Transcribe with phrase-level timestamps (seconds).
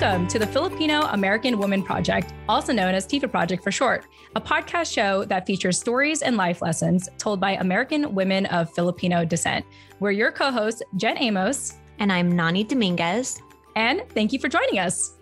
[0.00, 4.04] Welcome to the Filipino American Woman Project, also known as TIFA Project for short,
[4.36, 9.24] a podcast show that features stories and life lessons told by American women of Filipino
[9.24, 9.66] descent.
[9.98, 11.78] We're your co hosts, Jen Amos.
[11.98, 13.42] And I'm Nani Dominguez.
[13.74, 15.18] And thank you for joining us.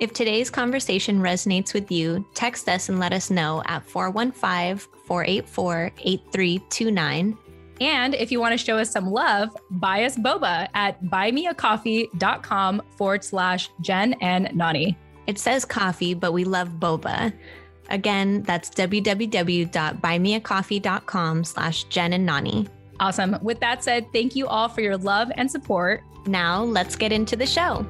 [0.00, 5.92] If today's conversation resonates with you, text us and let us know at 415 484
[5.98, 7.36] 8329
[7.80, 13.24] and if you want to show us some love, buy us boba at buymeacoffee.com forward
[13.24, 14.96] slash Jen and Nani.
[15.26, 17.32] It says coffee, but we love boba.
[17.90, 22.66] Again, that's www.buymeacoffee.com slash Jen and Nani.
[22.98, 23.36] Awesome.
[23.42, 26.02] With that said, thank you all for your love and support.
[26.26, 27.86] Now let's get into the show.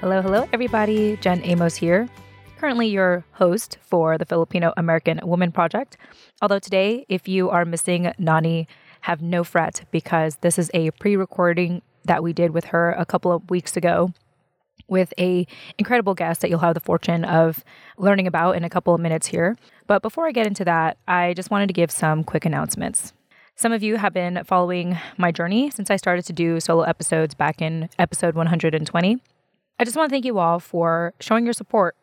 [0.00, 1.16] Hello, hello, everybody.
[1.16, 2.08] Jen Amos here.
[2.58, 5.96] Currently, your host for the Filipino American Woman Project.
[6.40, 8.68] Although today, if you are missing Nani,
[9.00, 13.04] have no fret because this is a pre recording that we did with her a
[13.04, 14.12] couple of weeks ago
[14.86, 17.64] with a incredible guest that you'll have the fortune of
[17.96, 19.56] learning about in a couple of minutes here.
[19.88, 23.14] But before I get into that, I just wanted to give some quick announcements.
[23.56, 27.34] Some of you have been following my journey since I started to do solo episodes
[27.34, 29.20] back in episode 120.
[29.78, 31.96] I just want to thank you all for showing your support.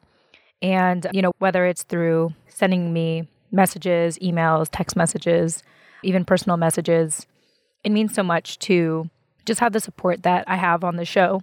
[0.62, 5.62] And, you know, whether it's through sending me messages, emails, text messages,
[6.02, 7.28] even personal messages,
[7.84, 9.10] it means so much to
[9.46, 11.42] just have the support that I have on the show.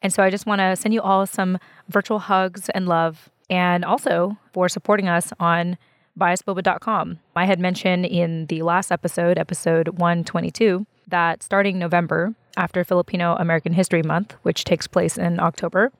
[0.00, 1.58] And so I just want to send you all some
[1.88, 5.76] virtual hugs and love, and also for supporting us on
[6.18, 7.18] buyusboba.com.
[7.36, 13.72] I had mentioned in the last episode, episode 122, that starting November, after Filipino American
[13.72, 15.92] History Month, which takes place in October,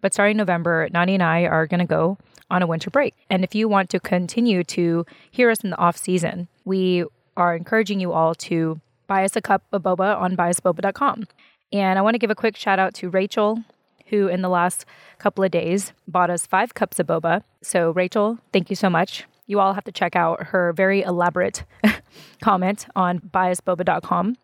[0.00, 2.18] but starting November, Nani and I are going to go
[2.50, 3.14] on a winter break.
[3.30, 7.04] And if you want to continue to hear us in the off season, we
[7.36, 11.26] are encouraging you all to buy us a cup of boba on buyusboba.com.
[11.72, 13.64] And I want to give a quick shout out to Rachel,
[14.06, 14.84] who in the last
[15.18, 17.42] couple of days bought us five cups of boba.
[17.62, 19.24] So, Rachel, thank you so much.
[19.46, 21.64] You all have to check out her very elaborate
[22.42, 24.36] comment on buyusboba.com.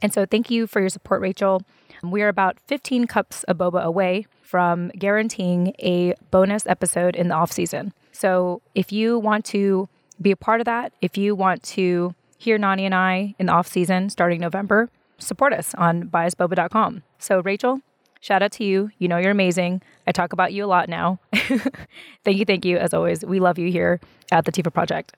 [0.00, 1.62] And so thank you for your support, Rachel.
[2.02, 7.34] We are about 15 cups of boba away from guaranteeing a bonus episode in the
[7.34, 7.92] off season.
[8.12, 9.88] So if you want to
[10.20, 13.52] be a part of that, if you want to hear Nani and I in the
[13.52, 17.02] off season starting November, support us on buyusboba.com.
[17.18, 17.80] So Rachel,
[18.20, 18.90] shout out to you.
[18.98, 19.80] You know you're amazing.
[20.06, 21.18] I talk about you a lot now.
[21.32, 22.78] thank you, thank you.
[22.78, 25.14] As always, we love you here at the TIFA Project.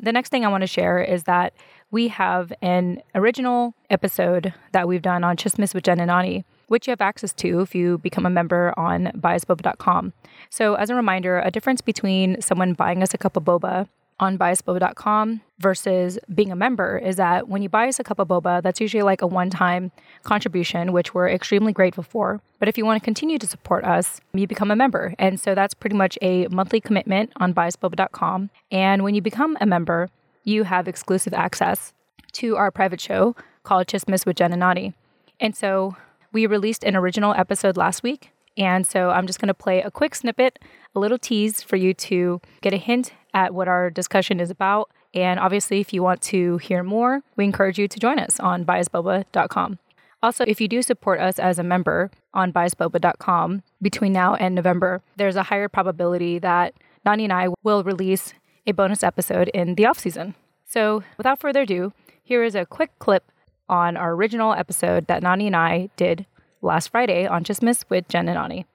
[0.00, 1.52] The next thing I want to share is that
[1.90, 6.86] we have an original episode that we've done on Tsismis with Jen and Nani, which
[6.86, 10.12] you have access to if you become a member on buyusboba.com.
[10.50, 13.88] So, as a reminder, a difference between someone buying us a cup of boba
[14.20, 18.28] on buyusboba.com versus being a member is that when you buy us a cup of
[18.28, 22.40] boba, that's usually like a one time contribution, which we're extremely grateful for.
[22.58, 25.14] But if you want to continue to support us, you become a member.
[25.18, 28.50] And so that's pretty much a monthly commitment on buyusboba.com.
[28.70, 30.08] And when you become a member,
[30.48, 31.92] you have exclusive access
[32.32, 34.94] to our private show called Tsismis with Jen and.
[35.40, 35.96] And so
[36.32, 38.32] we released an original episode last week.
[38.56, 40.58] And so I'm just going to play a quick snippet,
[40.94, 44.90] a little tease for you to get a hint at what our discussion is about.
[45.14, 48.64] And obviously, if you want to hear more, we encourage you to join us on
[48.64, 49.78] buyusboba.com.
[50.22, 55.02] Also, if you do support us as a member on buyusboba.com between now and November,
[55.16, 58.34] there's a higher probability that Nani and I will release
[58.68, 60.34] a bonus episode in the off season.
[60.66, 63.32] So, without further ado, here is a quick clip
[63.66, 66.26] on our original episode that Nani and I did
[66.60, 68.66] last Friday on Tsismis with Jen and Nani.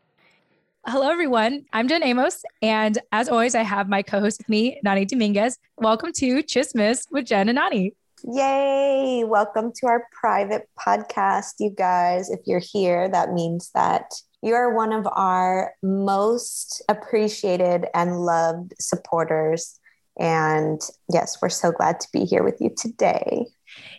[0.87, 1.65] Hello, everyone.
[1.73, 2.43] I'm Jen Amos.
[2.63, 5.59] And as always, I have my co host with me, Nani Dominguez.
[5.77, 7.93] Welcome to Tsismis with Jen and Nani.
[8.23, 9.23] Yay!
[9.27, 12.31] Welcome to our private podcast, you guys.
[12.31, 14.11] If you're here, that means that
[14.41, 19.79] you are one of our most appreciated and loved supporters
[20.19, 20.79] and
[21.11, 23.45] yes, we're so glad to be here with you today.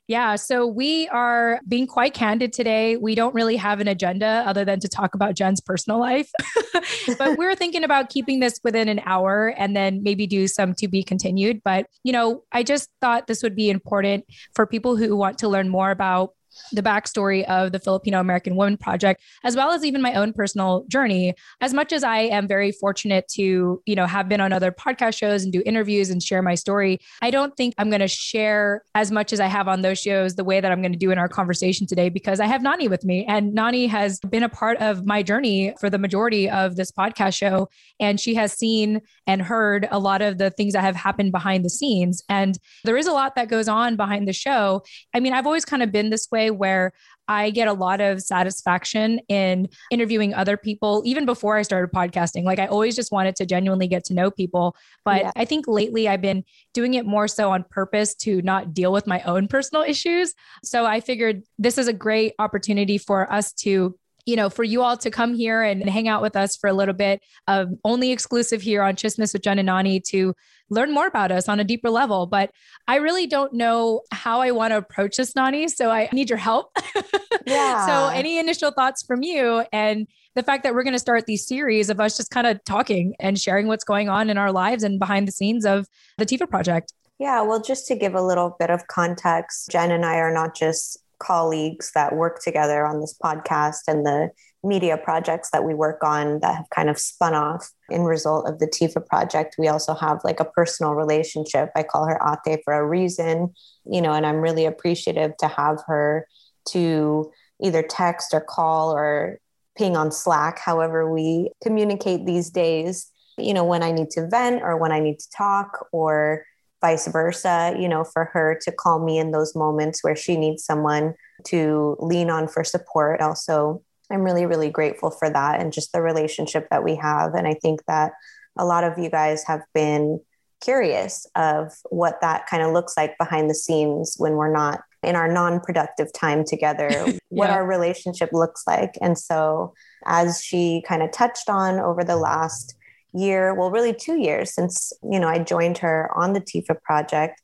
[0.07, 2.97] Yeah, so we are being quite candid today.
[2.97, 6.31] We don't really have an agenda other than to talk about Jen's personal life.
[7.19, 10.89] but we're thinking about keeping this within an hour and then maybe do some to
[10.89, 11.63] be continued.
[11.65, 15.49] But, you know, I just thought this would be important for people who want to
[15.49, 16.31] learn more about
[16.73, 20.85] the backstory of the Filipino American Women Project, as well as even my own personal
[20.89, 21.35] journey.
[21.61, 25.17] As much as I am very fortunate to, you know, have been on other podcast
[25.17, 28.83] shows and do interviews and share my story, I don't think I'm going to share
[28.95, 31.11] as much as I have on those shows the way that I'm going to do
[31.11, 33.25] in our conversation today because I have Nani with me.
[33.27, 37.37] And Nani has been a part of my journey for the majority of this podcast
[37.37, 37.69] show.
[38.01, 41.65] And she has seen and heard a lot of the things that have happened behind
[41.65, 42.23] the scenes.
[42.29, 44.83] And there is a lot that goes on behind the show.
[45.15, 46.93] I mean, I've always kind of been this way where
[47.29, 52.45] I get a lot of satisfaction in interviewing other people, even before I started podcasting.
[52.45, 54.77] Like I always just wanted to genuinely get to know people.
[55.05, 55.33] But yeah.
[55.37, 56.45] I think lately I've been
[56.75, 60.35] doing it more so on purpose to not deal with my own personal issues.
[60.63, 64.83] So I figured this is a great opportunity for us to you know, for you
[64.83, 68.11] all to come here and hang out with us for a little bit, of only
[68.11, 70.35] exclusive here on Tsismis with Jen and Nani to
[70.71, 72.27] learn more about us on a deeper level.
[72.27, 72.51] But
[72.89, 75.69] I really don't know how I want to approach this, Nani.
[75.69, 76.71] So I need your help.
[77.47, 77.85] Yeah.
[77.87, 81.47] so any initial thoughts from you and the fact that we're going to start these
[81.47, 84.83] series of us just kind of talking and sharing what's going on in our lives
[84.83, 85.87] and behind the scenes of
[86.17, 86.95] the Tifa project.
[87.19, 90.57] Yeah, well, just to give a little bit of context, Jen and I are not
[90.57, 94.31] just colleagues that work together on this podcast and the
[94.63, 98.59] media projects that we work on that have kind of spun off in result of
[98.59, 99.57] the Tifa project.
[99.59, 101.71] We also have like a personal relationship.
[101.77, 103.53] I call her Ate for a reason,
[103.85, 106.27] you know, and I'm really appreciative to have her
[106.71, 107.31] to
[107.63, 109.39] either text or call or
[109.77, 114.63] ping on Slack, however we communicate these days, you know, when I need to vent
[114.63, 116.45] or when I need to talk or
[116.85, 120.63] vice versa, you know, for her to call me in those moments where she needs
[120.63, 121.15] someone
[121.47, 123.23] to lean on for support.
[123.23, 127.33] Also, I'm really, really grateful for that and just the relationship that we have.
[127.33, 128.13] And I think that
[128.59, 130.21] a lot of you guys have been
[130.63, 135.17] curious of what that kind of looks like behind the scenes when we're not in
[135.17, 137.19] our non-productive time together yeah.
[137.29, 139.75] what our relationship looks like and so
[140.07, 142.77] as she kind of touched on over the last
[143.15, 147.41] year, well, really two years since, you know, I joined her on the Tifa project.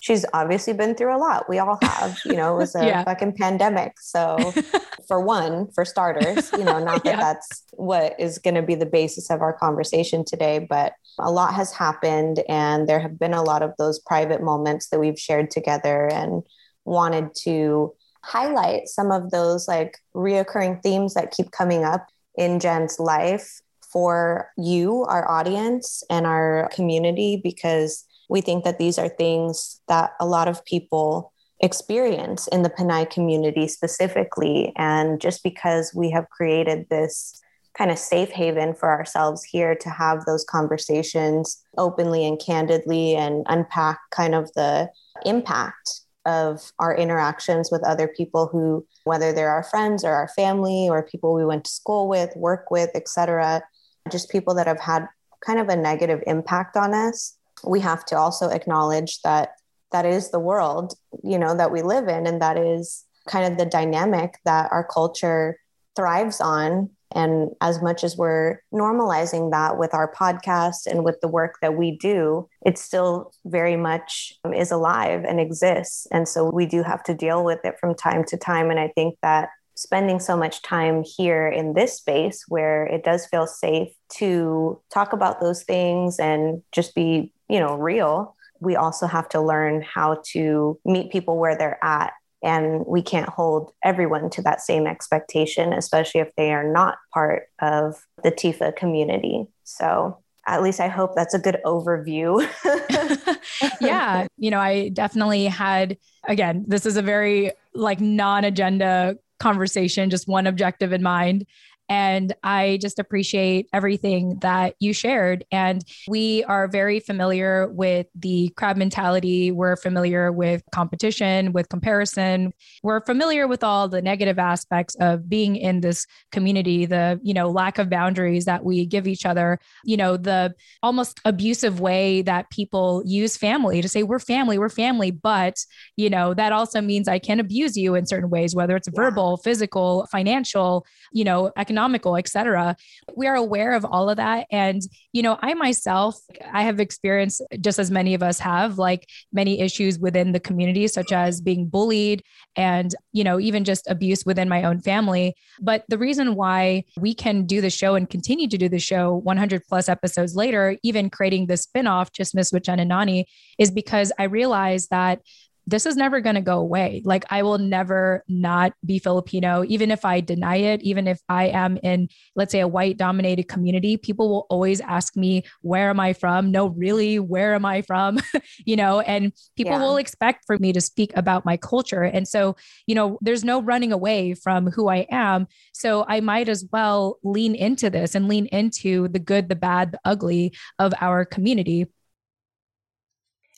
[0.00, 1.48] She's obviously been through a lot.
[1.48, 3.04] We all have, you know, it was a yeah.
[3.04, 3.94] fucking pandemic.
[4.00, 4.52] So,
[5.08, 7.20] for one, for starters, you know, not that yeah.
[7.20, 11.54] that's what is going to be the basis of our conversation today, but a lot
[11.54, 12.42] has happened.
[12.48, 16.42] And there have been a lot of those private moments that we've shared together and
[16.84, 22.98] wanted to highlight some of those like reoccurring themes that keep coming up in Jen's
[22.98, 23.60] life
[23.92, 30.12] for you, our audience, and our community because we think that these are things that
[30.20, 34.72] a lot of people experience in the Pinay community specifically.
[34.76, 37.40] And just because we have created this
[37.76, 43.46] kind of safe haven for ourselves here to have those conversations openly and candidly and
[43.48, 44.90] unpack kind of the
[45.24, 50.86] impact of our interactions with other people who whether they're our friends or our family
[50.88, 53.60] or people we went to school with work with etc
[54.10, 55.06] just people that have had
[55.44, 59.50] kind of a negative impact on us we have to also acknowledge that
[59.92, 63.58] that is the world you know that we live in and that is kind of
[63.58, 65.58] the dynamic that our culture
[65.94, 71.28] thrives on and as much as we're normalizing that with our podcast and with the
[71.28, 76.06] work that we do, it still very much is alive and exists.
[76.10, 78.70] And so we do have to deal with it from time to time.
[78.70, 79.50] And I think that
[79.82, 83.88] spending so much time here in this space where it does feel safe
[84.18, 89.40] to talk about those things and just be, you know, real, we also have to
[89.40, 92.12] learn how to meet people where they're at.
[92.44, 97.48] And we can't hold everyone to that same expectation, especially if they are not part
[97.60, 99.46] of the TIFA community.
[99.64, 102.48] So at least I hope that's a good overview.
[103.80, 104.26] yeah.
[104.38, 110.28] You know, I definitely had, again, this is a very like non agenda conversation, just
[110.28, 111.46] one objective in mind.
[111.88, 115.44] And I just appreciate everything that you shared.
[115.52, 119.52] And we are very familiar with the crab mentality.
[119.52, 122.54] We're familiar with competition, with comparison.
[122.82, 127.50] We're familiar with all the negative aspects of being in this community, the, you know,
[127.50, 132.48] lack of boundaries that we give each other, you know, the almost abusive way that
[132.48, 135.10] people use family to say, we're family, we're family.
[135.10, 135.64] But,
[135.96, 139.36] you know, that also means I can abuse you in certain ways, whether it's verbal,
[139.36, 142.76] physical, financial, you know, economic economical, et cetera.
[143.16, 144.46] We are aware of all of that.
[144.50, 146.16] And, you know, I myself,
[146.52, 150.86] I have experienced, just as many of us have, like many issues within the community,
[150.86, 152.22] such as being bullied
[152.56, 155.34] and, you know, even just abuse within my own family.
[155.60, 159.16] But the reason why we can do the show and continue to do the show
[159.16, 163.26] 100 plus episodes later, even creating the spinoff, Tsismis with Jen and Nani,
[163.58, 165.20] is because I realized that
[165.66, 167.02] this is never going to go away.
[167.04, 171.46] Like, I will never not be Filipino, even if I deny it, even if I
[171.48, 176.00] am in, let's say, a white dominated community, people will always ask me, Where am
[176.00, 176.50] I from?
[176.50, 178.18] No, really, where am I from?
[178.64, 179.80] you know, and people yeah.
[179.80, 182.02] will expect for me to speak about my culture.
[182.02, 185.46] And so, you know, there's no running away from who I am.
[185.72, 189.92] So I might as well lean into this and lean into the good, the bad,
[189.92, 191.86] the ugly of our community.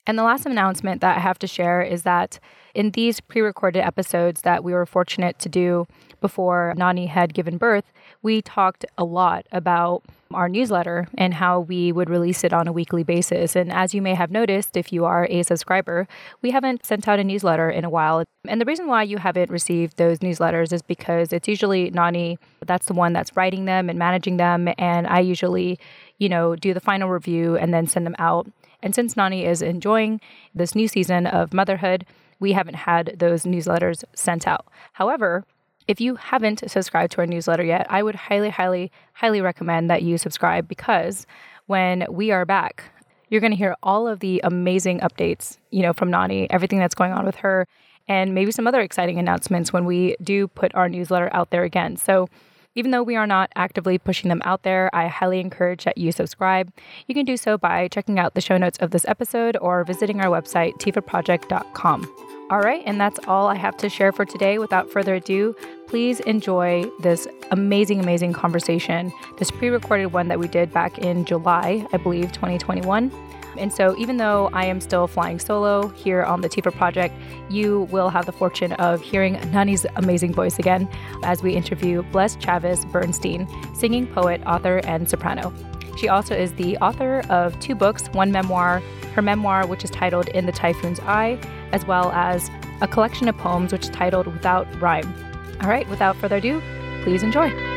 [0.07, 2.39] And the last announcement that I have to share is that
[2.75, 5.87] in these pre recorded episodes that we were fortunate to do
[6.21, 7.85] before Nani had given birth,
[8.23, 12.73] we talked a lot about our newsletter and how we would release it on a
[12.73, 13.55] weekly basis.
[13.57, 16.09] And as you may have noticed, if you are a subscriber,
[16.43, 18.25] we haven't sent out a newsletter in a while.
[18.47, 22.87] And the reason why you haven't received those newsletters is because it's usually Nani that's
[22.87, 24.69] the one that's writing them and managing them.
[24.77, 25.79] And I usually,
[26.19, 28.47] you know, do the final review and then send them out.
[28.85, 30.21] And since Nani is enjoying
[30.55, 32.05] this new season of motherhood,
[32.39, 34.67] we haven't had those newsletters sent out.
[34.93, 35.47] However,
[35.89, 40.03] if you haven't subscribed to our newsletter yet, I would highly, highly, highly recommend that
[40.03, 41.27] you subscribe because
[41.65, 42.85] when we are back,
[43.31, 46.95] you're going to hear all of the amazing updates, you know, from Nani, everything that's
[46.95, 47.67] going on with her,
[48.07, 51.97] and maybe some other exciting announcements when we do put our newsletter out there again.
[51.97, 52.29] So
[52.75, 56.13] even though we are not actively pushing them out there, I highly encourage that you
[56.13, 56.73] subscribe.
[57.07, 60.21] You can do so by checking out the show notes of this episode or visiting
[60.21, 62.35] our website, tfawproject.com.
[62.51, 64.59] All right, and that's all I have to share for today.
[64.59, 70.49] Without further ado, please enjoy this amazing, amazing conversation, this pre recorded one that we
[70.49, 73.11] did back in July, I believe, 2021.
[73.59, 77.15] And so, even though I am still flying solo here on the Tifa Project,
[77.51, 80.89] you will have the fortune of hearing Nani's amazing voice again
[81.23, 85.53] as we interview Bles Chavez Bernstein, singing poet, author, and soprano.
[85.97, 88.83] She also is the author of two books, one memoir,
[89.15, 91.39] her memoir, which is titled In the Typhoon's Eye,
[91.73, 95.15] as well as a collection of poems, which is titled Without Rhyme.
[95.63, 96.61] All right, without further ado,
[97.05, 97.74] please enjoy.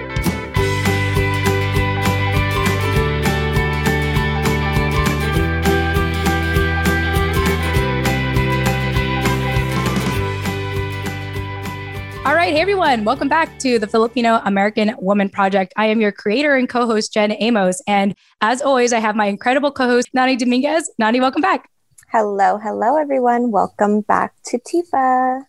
[12.27, 12.53] All right.
[12.53, 13.05] Hey, everyone.
[13.05, 15.73] Welcome back to the Filipino American Woman Project.
[15.77, 17.81] I am your creator and co host, Jen Amos.
[17.87, 20.91] And as always, I have my incredible co host, Nani Dominguez.
[20.99, 21.69] Nani, welcome back.
[22.11, 22.57] Hello.
[22.57, 23.51] Hello, everyone.
[23.51, 25.43] Welcome back to Tifa.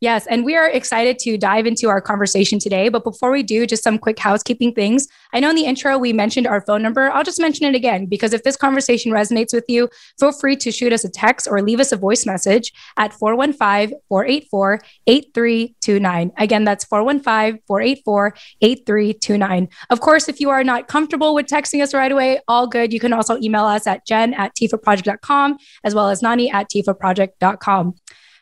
[0.00, 2.88] Yes, and we are excited to dive into our conversation today.
[2.88, 5.08] But before we do, just some quick housekeeping things.
[5.32, 7.10] I know in the intro we mentioned our phone number.
[7.10, 9.88] I'll just mention it again because if this conversation resonates with you,
[10.18, 13.98] feel free to shoot us a text or leave us a voice message at 415
[14.08, 16.32] 484 8329.
[16.38, 19.68] Again, that's 415 484 8329.
[19.90, 22.92] Of course, if you are not comfortable with texting us right away, all good.
[22.92, 27.94] You can also email us at jen at tfawproject.com as well as nani at tfawproject.com.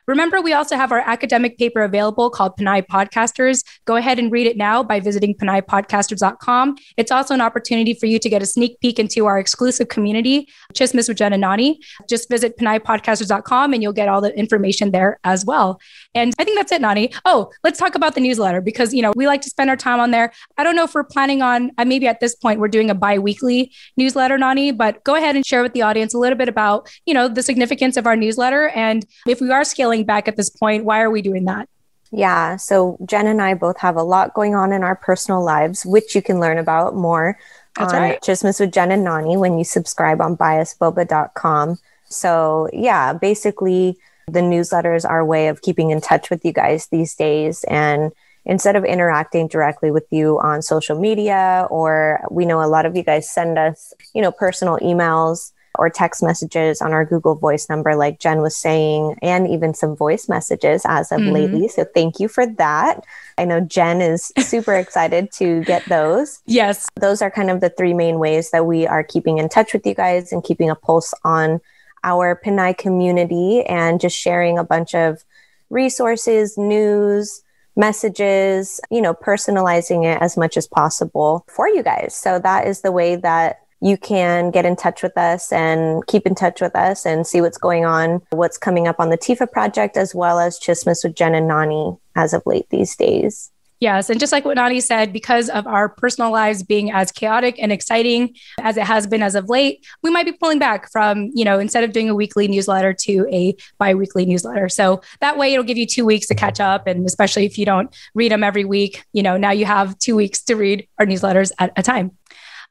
[0.07, 3.65] Remember, we also have our academic paper available called Pinay Podcasters.
[3.87, 6.77] Go ahead and read it now by visiting pinaypodcasters.com.
[6.97, 10.49] It's also an opportunity for you to get a sneak peek into our exclusive community,
[10.75, 11.81] Tsismis with Jen and Nani.
[12.09, 15.81] Just visit pinaypodcasters.com and you'll get all the information there as well.
[16.15, 17.13] And I think that's it, Nani.
[17.25, 20.01] Oh, let's talk about the newsletter because, you know, we like to spend our time
[20.01, 20.33] on there.
[20.57, 22.95] I don't know if we're planning on, uh, maybe at this point, we're doing a
[22.95, 26.49] bi weekly newsletter, Nani, but go ahead and share with the audience a little bit
[26.49, 28.69] about, you know, the significance of our newsletter.
[28.69, 30.85] And if we are scaling back at this point.
[30.85, 31.69] Why are we doing that?
[32.13, 32.57] Yeah.
[32.57, 36.15] So Jen and I both have a lot going on in our personal lives, which
[36.15, 37.39] you can learn about more
[37.77, 38.27] That's on right.
[38.27, 41.79] With Jen and Nani when you subscribe on buyusboba.com.
[42.09, 43.99] So yeah, basically
[44.29, 47.65] the newsletters are a way of keeping in touch with you guys these days.
[47.65, 48.13] And
[48.45, 52.97] instead of interacting directly with you on social media, or we know a lot of
[52.97, 57.69] you guys send us, you know, personal emails or text messages on our Google Voice
[57.69, 61.33] number, like Jen was saying, and even some voice messages as of mm-hmm.
[61.33, 61.69] lately.
[61.69, 63.05] So thank you for that.
[63.39, 66.41] I know Jen is super excited to get those.
[66.47, 66.89] Yes.
[67.01, 69.87] Those are kind of the three main ways that we are keeping in touch with
[69.87, 71.61] you guys and keeping a pulse on
[72.05, 75.25] our Pinay community and just sharing a bunch of
[75.71, 77.43] resources, news,
[77.77, 82.15] messages, you know, personalizing it as much as possible for you guys.
[82.15, 86.27] So that is the way that you can get in touch with us and keep
[86.27, 89.51] in touch with us and see what's going on, what's coming up on the Tifa
[89.51, 93.51] project, as well as Tsismis with Jen and Nani as of late these days.
[93.79, 94.09] Yes.
[94.09, 97.71] And just like what Nani said, because of our personal lives being as chaotic and
[97.71, 101.45] exciting as it has been as of late, we might be pulling back from, you
[101.45, 104.71] know, instead of doing a weekly newsletter to a bi weekly newsletter.
[104.71, 106.87] So that way it'll give you two weeks to catch up.
[106.87, 110.17] And especially if you don't read them every week, you know, now you have two
[110.17, 112.17] weeks to read our newsletters at a time.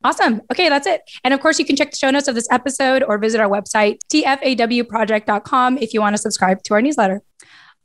[0.05, 0.39] Awesome.
[0.51, 1.01] Okay, that's it.
[1.23, 3.49] And of course, you can check the show notes of this episode or visit our
[3.49, 7.23] website, tfawproject.com, if you want to subscribe to our newsletter.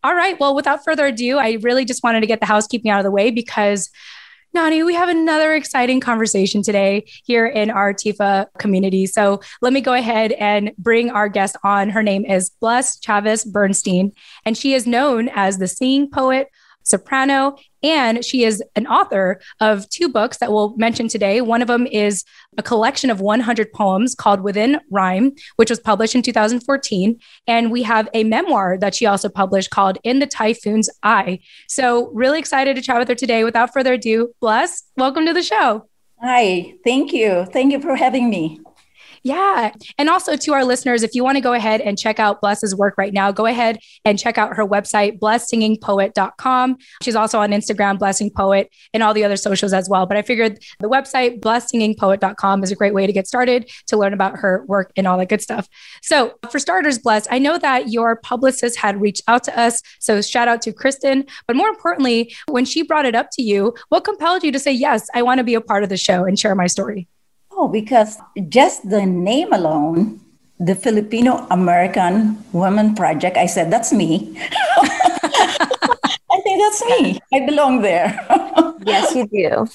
[0.05, 0.39] All right.
[0.39, 3.11] Well, without further ado, I really just wanted to get the housekeeping out of the
[3.11, 3.89] way because
[4.53, 9.07] Nani, we have another exciting conversation today here in our TIFA community.
[9.07, 11.89] So let me go ahead and bring our guest on.
[11.89, 14.13] Her name is Bles Chavez Bernstein,
[14.45, 16.49] and she is known as the singing poet,
[16.83, 21.41] soprano, and she is an author of two books that we'll mention today.
[21.41, 22.25] One of them is
[22.59, 27.19] a collection of 100 poems called Without Rhyme, which was published in 2014.
[27.47, 31.41] And we have a memoir that she also published called In the Typhoon's Eye.
[31.69, 33.45] So, really excited to chat with her today.
[33.45, 35.87] Without further ado, Bles, welcome to the show.
[36.21, 37.47] Hi, thank you.
[37.47, 38.61] Thank you for having me.
[39.23, 39.73] Yeah.
[39.99, 42.75] And also to our listeners, if you want to go ahead and check out Bles's
[42.75, 46.77] work right now, go ahead and check out her website, blessingingpoet.com.
[47.03, 50.07] She's also on Instagram, blessingingpoet, and all the other socials as well.
[50.07, 54.15] But I figured the website, blessingingpoet.com, is a great way to get started to learn
[54.15, 55.69] about her work and all that good stuff.
[56.03, 59.83] So, for starters, Bles, I know that your publicist had reached out to us.
[59.99, 61.27] So, shout out to Kristen.
[61.47, 64.73] But more importantly, when she brought it up to you, what compelled you to say,
[64.73, 67.07] Yes, I want to be a part of the show and share my story?
[67.69, 70.21] Because just the name alone,
[70.59, 74.37] the Filipino American Women Project, I said, that's me.
[76.31, 77.21] I think that's me.
[77.33, 78.13] I belong there.
[78.85, 79.67] yes, you do.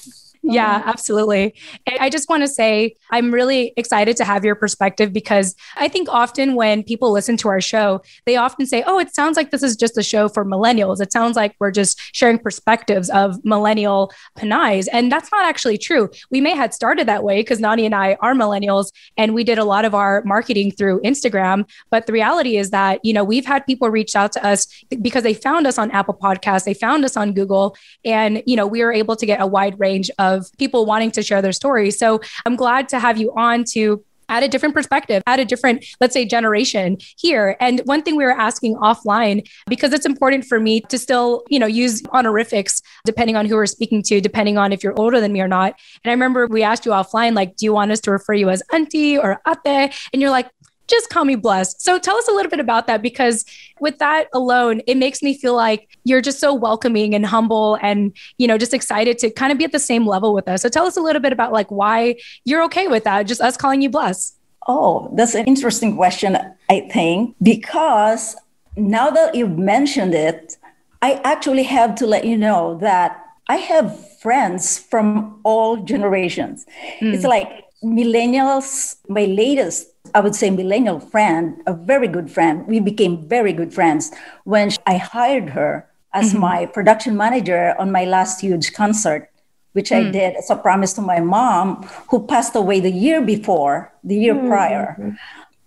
[0.48, 0.90] Yeah, uh-huh.
[0.90, 1.54] absolutely.
[1.98, 6.08] I just want to say I'm really excited to have your perspective because I think
[6.08, 9.62] often when people listen to our show, they often say, Oh, it sounds like this
[9.62, 11.00] is just a show for millennials.
[11.00, 14.86] It sounds like we're just sharing perspectives of millennial Pinay's.
[14.88, 16.10] And that's not actually true.
[16.30, 19.58] We may have started that way because Nani and I are millennials and we did
[19.58, 21.68] a lot of our marketing through Instagram.
[21.90, 24.68] But the reality is that, you know, we've had people reach out to us
[25.02, 28.66] because they found us on Apple Podcasts, they found us on Google, and, you know,
[28.66, 31.52] we were able to get a wide range of of people wanting to share their
[31.52, 31.98] stories.
[31.98, 35.84] So I'm glad to have you on to add a different perspective, add a different,
[36.00, 37.56] let's say, generation here.
[37.60, 41.60] And one thing we were asking offline, because it's important for me to still, you
[41.60, 45.32] know, use honorifics depending on who we're speaking to, depending on if you're older than
[45.32, 45.78] me or not.
[46.02, 48.50] And I remember we asked you offline, like, do you want us to refer you
[48.50, 49.94] as auntie or ate?
[50.12, 50.50] And you're like,
[50.88, 51.80] just call me blessed.
[51.82, 53.44] So tell us a little bit about that because
[53.80, 58.16] with that alone, it makes me feel like you're just so welcoming and humble and,
[58.38, 60.62] you know, just excited to kind of be at the same level with us.
[60.62, 63.56] So tell us a little bit about like why you're okay with that, just us
[63.56, 64.36] calling you blessed.
[64.68, 66.36] Oh, that's an interesting question,
[66.68, 68.36] I think, because
[68.76, 70.56] now that you've mentioned it,
[71.02, 76.66] I actually have to let you know that I have friends from all generations.
[77.00, 77.14] Mm.
[77.14, 82.66] It's like millennials, my latest I would say, millennial friend, a very good friend.
[82.66, 84.12] We became very good friends
[84.44, 86.40] when I hired her as mm-hmm.
[86.40, 89.30] my production manager on my last huge concert,
[89.72, 90.08] which mm.
[90.08, 94.16] I did as a promise to my mom, who passed away the year before, the
[94.16, 94.48] year mm-hmm.
[94.48, 95.16] prior.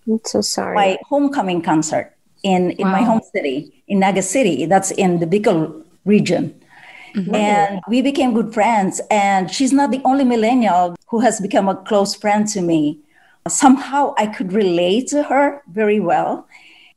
[0.06, 0.74] I'm so sorry.
[0.74, 2.92] My homecoming concert in, in wow.
[2.92, 4.66] my home city, in Naga City.
[4.66, 6.54] That's in the Bicol region.
[7.14, 7.34] Mm-hmm.
[7.34, 9.00] And we became good friends.
[9.10, 13.00] And she's not the only millennial who has become a close friend to me
[13.48, 16.46] somehow I could relate to her very well.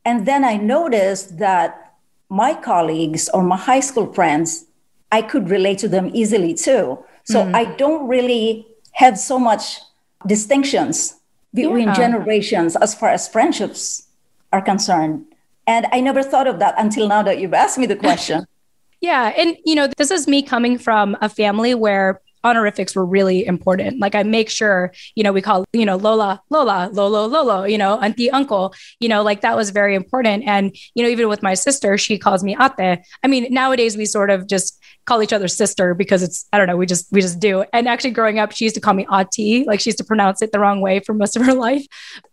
[0.05, 1.95] And then I noticed that
[2.29, 4.65] my colleagues or my high school friends,
[5.11, 6.99] I could relate to them easily too.
[7.23, 7.55] So mm.
[7.55, 9.79] I don't really have so much
[10.27, 11.15] distinctions
[11.53, 11.93] between yeah.
[11.93, 14.07] generations as far as friendships
[14.51, 15.25] are concerned.
[15.67, 18.45] And I never thought of that until now that you've asked me the question.
[19.01, 19.33] yeah.
[19.37, 23.99] And, you know, this is me coming from a family where honorifics were really important.
[23.99, 27.77] Like I make sure, you know, we call, you know, Lola, Lola, Lolo, Lolo, you
[27.77, 30.43] know, auntie, uncle, you know, like that was very important.
[30.45, 32.99] And, you know, even with my sister, she calls me ate.
[33.23, 36.67] I mean, nowadays we sort of just call each other sister because it's I don't
[36.67, 37.65] know we just we just do.
[37.73, 40.41] And actually, growing up, she used to call me Ati, like she used to pronounce
[40.41, 41.85] it the wrong way for most of her life.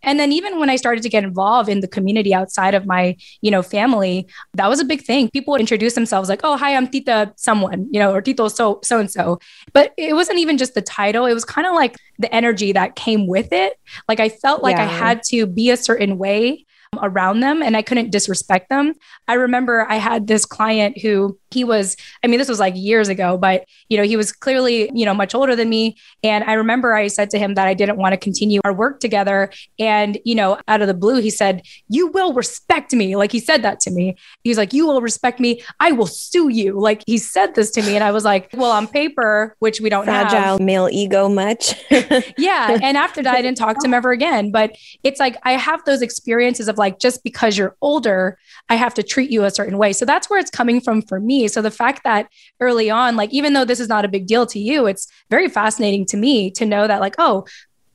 [0.02, 3.16] And then even when I started to get involved in the community outside of my
[3.40, 5.30] you know family, that was a big thing.
[5.30, 8.80] People would introduce themselves like, "Oh, hi, I'm Tita someone," you know, or Tito so
[8.83, 9.38] so and so.
[9.72, 12.96] But it wasn't even just the title; it was kind of like the energy that
[12.96, 13.74] came with it.
[14.09, 14.85] Like I felt like yeah.
[14.85, 16.66] I had to be a certain way
[17.03, 18.95] around them and I couldn't disrespect them.
[19.29, 23.09] I remember I had this client who he was i mean this was like years
[23.09, 25.97] ago but you know he was clearly you know much older than me.
[26.23, 29.01] And i remember i said to him that i didn't want to continue our work
[29.01, 29.51] together.
[29.79, 33.17] And you know out of the blue he said you will respect me.
[33.17, 34.17] Like he said that to me.
[34.45, 35.63] He's like you will respect me.
[35.81, 36.79] I will sue you.
[36.79, 39.89] Like he said this to me and i was like well on paper which we
[39.89, 40.61] don't fragile have.
[40.61, 41.75] male ego much.
[42.39, 44.51] Yeah and after that i didn't talk to him ever again.
[44.51, 48.94] But it's like i have those experiences of like just because you're older i have
[48.94, 51.46] to treat you a certain way so that's where it's coming from for me.
[51.48, 52.29] So the fact that
[52.61, 55.48] early on, like, even though this is not a big deal to you, it's very
[55.48, 57.46] fascinating to me to know that, like, oh,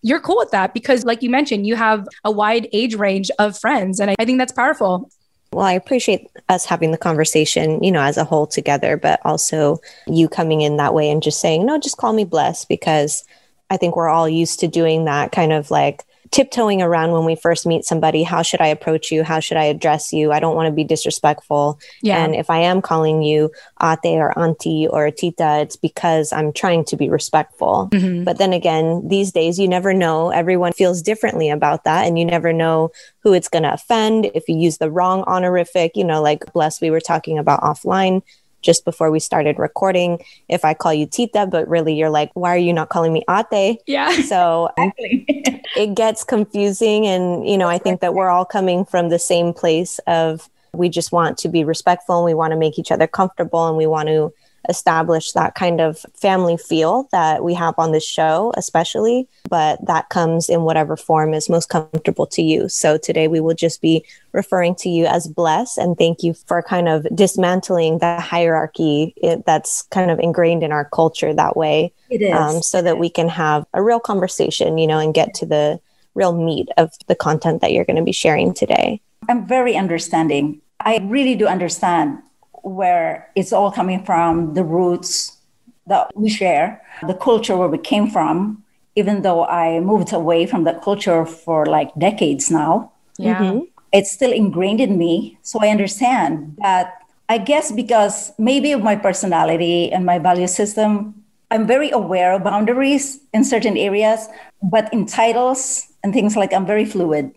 [0.01, 3.57] you're cool with that because, like you mentioned, you have a wide age range of
[3.57, 3.99] friends.
[3.99, 5.09] And I think that's powerful.
[5.51, 9.79] Well, I appreciate us having the conversation, you know, as a whole together, but also
[10.05, 13.23] you coming in that way and just saying, no, just call me blessed because
[13.69, 16.03] I think we're all used to doing that kind of like
[16.35, 18.21] tiptoeing around when we first meet somebody.
[18.21, 19.23] How should I approach you?
[19.23, 20.33] How should I address you?
[20.33, 21.79] I don't want to be disrespectful.
[22.01, 22.21] Yeah.
[22.21, 26.83] And if I am calling you ate or auntie or tita, it's because I'm trying
[26.85, 27.87] to be respectful.
[27.93, 28.25] Mm-hmm.
[28.25, 30.29] But then again, these days, you never know.
[30.29, 32.05] Everyone feels differently about that.
[32.05, 34.29] And you never know who it's going to offend.
[34.35, 38.23] If you use the wrong honorific, you know, like Bles, we were talking about offline
[38.65, 42.49] just before we started recording if I call you Tita, but really you're like, why
[42.49, 43.79] are you not calling me Ate?
[43.85, 44.13] Yeah.
[44.25, 47.05] So it gets confusing.
[47.05, 50.89] And, you know, I think that we're all coming from the same place of we
[50.89, 53.85] just want to be respectful and we want to make each other comfortable and we
[53.85, 54.33] want to
[54.69, 60.09] establish that kind of family feel that we have on this show, especially, but that
[60.09, 62.69] comes in whatever form is most comfortable to you.
[62.69, 66.61] So today we will just be referring to you as Bles and thank you for
[66.61, 71.93] kind of dismantling the hierarchy it, that's kind of ingrained in our culture that way.
[72.09, 72.33] It is.
[72.33, 75.79] Um, so that we can have a real conversation, you know, and get to the
[76.13, 79.01] real meat of the content that you're going to be sharing today.
[79.27, 80.61] I'm very understanding.
[80.79, 82.19] I really do understand
[82.65, 85.37] where it's all coming from, the roots
[85.85, 88.63] that we share, the culture where we came from,
[88.95, 92.91] even though I moved away from that culture for like decades now.
[93.17, 93.39] Yeah.
[93.39, 93.59] Mm-hmm.
[93.91, 95.37] It's still ingrained in me.
[95.43, 101.23] So I understand that I guess because maybe of my personality and my value system,
[101.51, 104.27] I'm very aware of boundaries in certain areas,
[104.63, 107.31] but in titles and things like I'm very fluid.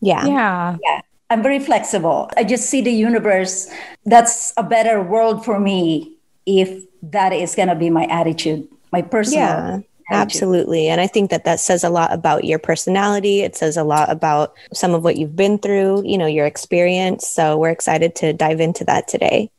[0.00, 0.26] Yeah.
[0.26, 0.76] Yeah.
[0.82, 1.00] Yeah.
[1.30, 2.30] I'm very flexible.
[2.36, 3.68] I just see the universe.
[4.04, 9.02] That's a better world for me if that is going to be my attitude, my
[9.02, 9.40] personal.
[9.40, 9.86] Yeah, attitude.
[10.10, 10.88] absolutely.
[10.88, 13.40] And I think that that says a lot about your personality.
[13.40, 17.26] It says a lot about some of what you've been through, you know, your experience.
[17.26, 19.50] So we're excited to dive into that today.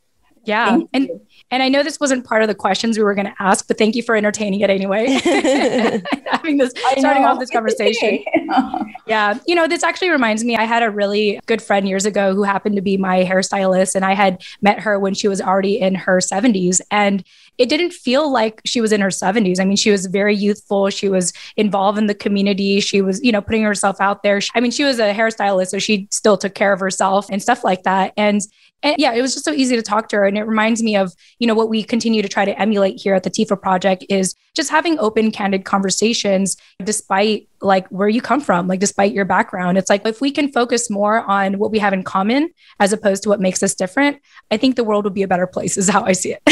[0.44, 0.80] Yeah.
[0.94, 3.66] and and I know this wasn't part of the questions we were going to ask,
[3.66, 5.06] but thank you for entertaining it anyway.
[6.26, 8.22] Having this, starting off this conversation.
[9.06, 9.38] yeah.
[9.46, 12.42] You know, this actually reminds me, I had a really good friend years ago who
[12.42, 15.94] happened to be my hairstylist, and I had met her when she was already in
[15.94, 16.80] her 70s.
[16.90, 17.24] And
[17.56, 19.58] it didn't feel like she was in her 70s.
[19.58, 20.90] I mean, she was very youthful.
[20.90, 22.80] She was involved in the community.
[22.80, 24.40] She was, you know, putting herself out there.
[24.54, 27.64] I mean, she was a hairstylist, so she still took care of herself and stuff
[27.64, 28.12] like that.
[28.16, 28.42] And
[28.82, 30.24] and yeah, it was just so easy to talk to her.
[30.24, 33.14] And it reminds me of, you know, what we continue to try to emulate here
[33.14, 38.40] at the TIFA project is just having open, candid conversations despite like where you come
[38.40, 39.78] from, like despite your background.
[39.78, 43.24] It's like if we can focus more on what we have in common as opposed
[43.24, 44.18] to what makes us different,
[44.50, 46.42] I think the world would be a better place, is how I see it.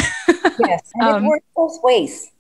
[0.59, 0.91] yes.
[0.95, 2.33] And um, it works both ways.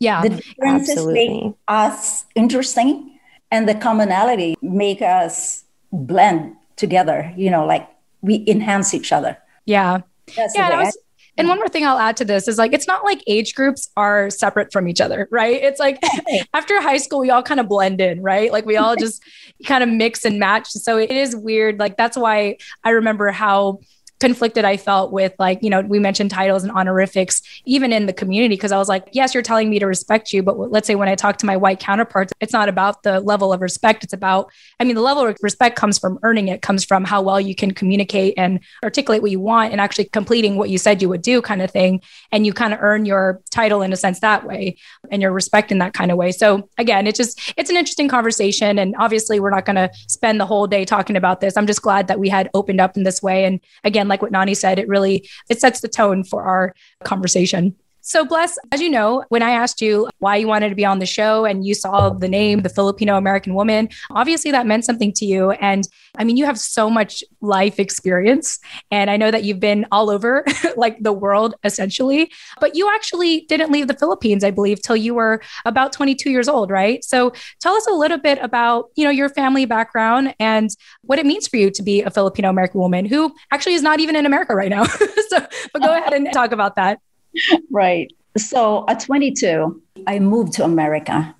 [0.00, 0.22] Yeah.
[0.22, 1.28] The differences absolutely.
[1.28, 3.18] make us interesting
[3.52, 7.88] and the commonality make us blend together, you know, like
[8.22, 9.38] we enhance each other.
[9.64, 10.00] Yeah.
[10.36, 10.70] That's yeah.
[10.70, 10.98] And, was,
[11.36, 13.90] and one more thing I'll add to this is like, it's not like age groups
[13.96, 15.62] are separate from each other, right?
[15.62, 15.98] It's like
[16.54, 18.52] after high school, we all kind of blend in, right?
[18.52, 19.22] Like we all just
[19.66, 20.68] kind of mix and match.
[20.68, 21.78] So it is weird.
[21.78, 23.80] Like that's why I remember how
[24.20, 28.12] conflicted I felt with like, you know, we mentioned titles and honorifics, even in the
[28.12, 30.42] community, because I was like, yes, you're telling me to respect you.
[30.42, 33.52] But let's say when I talk to my white counterparts, it's not about the level
[33.52, 34.04] of respect.
[34.04, 37.22] It's about, I mean, the level of respect comes from earning it, comes from how
[37.22, 41.00] well you can communicate and articulate what you want and actually completing what you said
[41.00, 42.02] you would do, kind of thing.
[42.30, 44.76] And you kind of earn your title in a sense that way
[45.10, 46.32] and your respect in that kind of way.
[46.32, 48.78] So again, it's just, it's an interesting conversation.
[48.78, 51.56] And obviously, we're not going to spend the whole day talking about this.
[51.56, 53.44] I'm just glad that we had opened up in this way.
[53.44, 57.76] And again, like what Nani said, it really it sets the tone for our conversation.
[58.10, 60.98] So, Bles, as you know, when I asked you why you wanted to be on
[60.98, 65.12] the show and you saw the name, the Filipino American woman, obviously that meant something
[65.12, 65.52] to you.
[65.52, 65.84] And
[66.18, 68.58] I mean, you have so much life experience.
[68.90, 70.44] And I know that you've been all over
[70.76, 75.14] like the world essentially, but you actually didn't leave the Philippines, I believe, till you
[75.14, 77.04] were about 22 years old, right?
[77.04, 80.68] So, tell us a little bit about, you know, your family background and
[81.02, 84.00] what it means for you to be a Filipino American woman who actually is not
[84.00, 84.82] even in America right now.
[85.28, 86.98] so, but go ahead and talk about that.
[87.70, 88.10] right.
[88.36, 91.34] So at 22, I moved to America.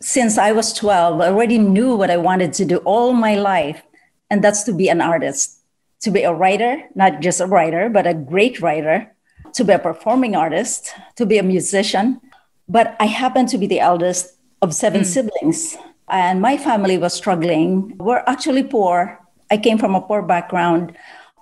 [0.00, 3.82] Since I was 12, I already knew what I wanted to do all my life,
[4.30, 5.60] and that's to be an artist,
[6.00, 9.12] to be a writer, not just a writer, but a great writer,
[9.52, 12.20] to be a performing artist, to be a musician.
[12.68, 15.06] But I happened to be the eldest of seven mm.
[15.06, 15.76] siblings,
[16.08, 17.96] and my family was struggling.
[17.98, 19.18] We're actually poor.
[19.50, 20.96] I came from a poor background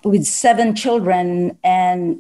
[0.05, 2.19] with seven children, and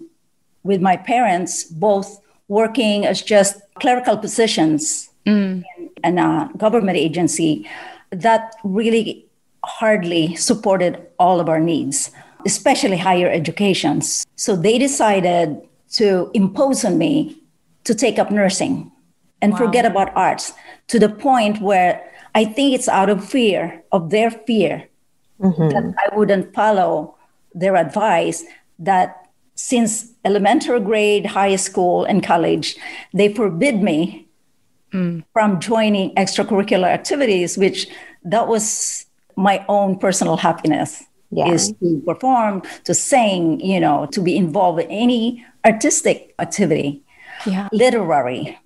[0.68, 5.64] with my parents both working as just clerical positions mm.
[5.78, 7.66] in, in a government agency,
[8.10, 9.26] that really
[9.64, 12.10] hardly supported all of our needs,
[12.44, 14.26] especially higher educations.
[14.36, 15.56] So they decided
[15.92, 17.42] to impose on me
[17.84, 18.92] to take up nursing
[19.40, 19.58] and wow.
[19.58, 20.52] forget about arts
[20.88, 22.04] to the point where
[22.34, 24.86] I think it's out of fear of their fear
[25.40, 25.68] mm-hmm.
[25.70, 27.16] that I wouldn't follow
[27.54, 28.44] their advice
[28.78, 29.27] that
[29.58, 32.76] since elementary grade, high school, and college,
[33.12, 34.28] they forbid me
[34.92, 35.24] mm.
[35.32, 37.88] from joining extracurricular activities, which
[38.22, 41.02] that was my own personal happiness.
[41.30, 41.50] Yeah.
[41.50, 47.02] Is to perform, to sing, you know, to be involved in any artistic activity,
[47.44, 47.68] yeah.
[47.70, 48.58] literary,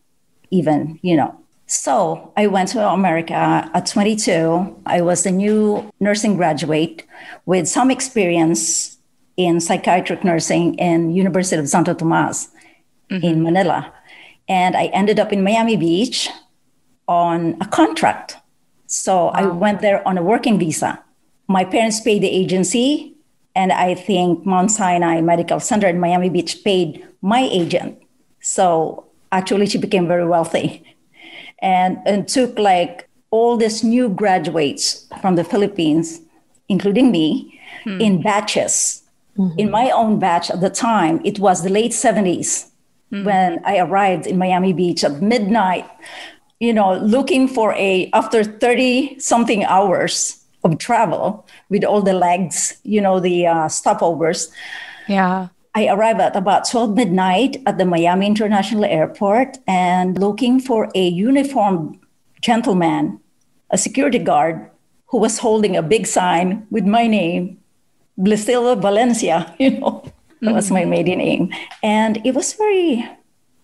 [0.50, 1.34] even, you know.
[1.66, 3.34] So I went to America
[3.74, 4.80] at 22.
[4.86, 7.04] I was a new nursing graduate
[7.46, 8.98] with some experience
[9.36, 12.48] in psychiatric nursing in University of Santo Tomas
[13.10, 13.24] mm-hmm.
[13.24, 13.92] in Manila.
[14.48, 16.28] And I ended up in Miami Beach
[17.08, 18.36] on a contract.
[18.86, 19.32] So wow.
[19.34, 21.02] I went there on a working visa.
[21.48, 23.14] My parents paid the agency,
[23.54, 27.98] and I think Mount Sinai Medical Center in Miami Beach paid my agent.
[28.40, 30.84] So actually, she became very wealthy
[31.60, 36.20] and, and took like all these new graduates from the Philippines,
[36.68, 38.00] including me, hmm.
[38.00, 39.01] in batches
[39.38, 39.58] Mm-hmm.
[39.58, 42.68] In my own batch at the time, it was the late 70s
[43.10, 43.24] mm-hmm.
[43.24, 45.88] when I arrived in Miami Beach at midnight,
[46.60, 52.78] you know, looking for a, after 30 something hours of travel with all the legs,
[52.84, 54.50] you know, the uh, stopovers.
[55.08, 55.48] Yeah.
[55.74, 61.08] I arrived at about 12 midnight at the Miami International Airport and looking for a
[61.08, 61.98] uniformed
[62.42, 63.18] gentleman,
[63.70, 64.70] a security guard
[65.06, 67.61] who was holding a big sign with my name
[68.18, 70.02] Blistilva Valencia, you know,
[70.40, 70.54] that mm-hmm.
[70.54, 71.52] was my maiden name.
[71.82, 73.08] And it was very,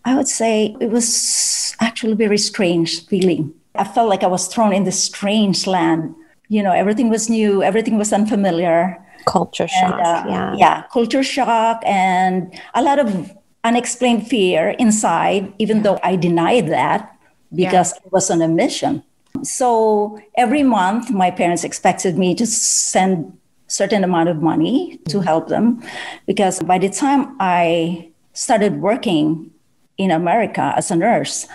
[0.05, 3.55] I would say, it was actually very strange feeling.
[3.75, 6.15] I felt like I was thrown in this strange land.
[6.49, 8.99] You know, everything was new, everything was unfamiliar.
[9.27, 9.95] Culture shock.
[9.95, 10.55] And, uh, yeah.
[10.57, 13.33] Yeah, culture shock and a lot of
[13.65, 17.15] unexplained fear inside, even though I denied that
[17.55, 18.01] because yeah.
[18.05, 19.03] I was on a mission.
[19.43, 23.38] So every month, my parents expected me to send
[23.69, 25.83] certain amount of money to help them
[26.27, 29.51] because by the time I started working
[29.99, 31.47] in America as a nurse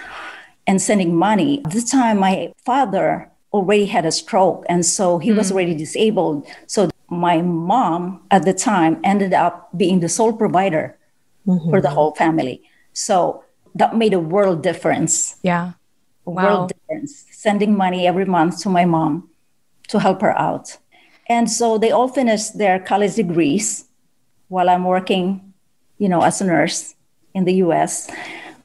[0.68, 5.30] and sending money, at the time my father already had a stroke and so he
[5.30, 5.40] mm-hmm.
[5.40, 6.48] was already disabled.
[6.68, 10.98] So my mom at the time ended up being the sole provider
[11.48, 11.70] mm-hmm.
[11.70, 12.64] for the whole family.
[12.94, 13.44] So
[13.76, 15.38] that made a world difference.
[15.42, 15.74] Yeah.
[16.26, 16.44] Wow.
[16.44, 17.26] world difference.
[17.32, 19.30] Sending money every month to my mom
[19.90, 20.78] to help her out.
[21.28, 23.86] And so they all finished their college degrees
[24.50, 25.54] while I'm working,
[25.98, 26.96] you know, as a nurse
[27.34, 28.10] in the US.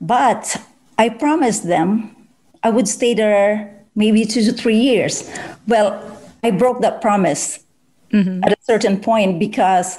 [0.01, 0.61] But
[0.99, 2.15] I promised them
[2.63, 5.29] I would stay there maybe two to three years.
[5.67, 6.03] Well,
[6.43, 7.65] I broke that promise
[8.13, 8.43] mm-hmm.
[8.45, 9.99] at a certain point because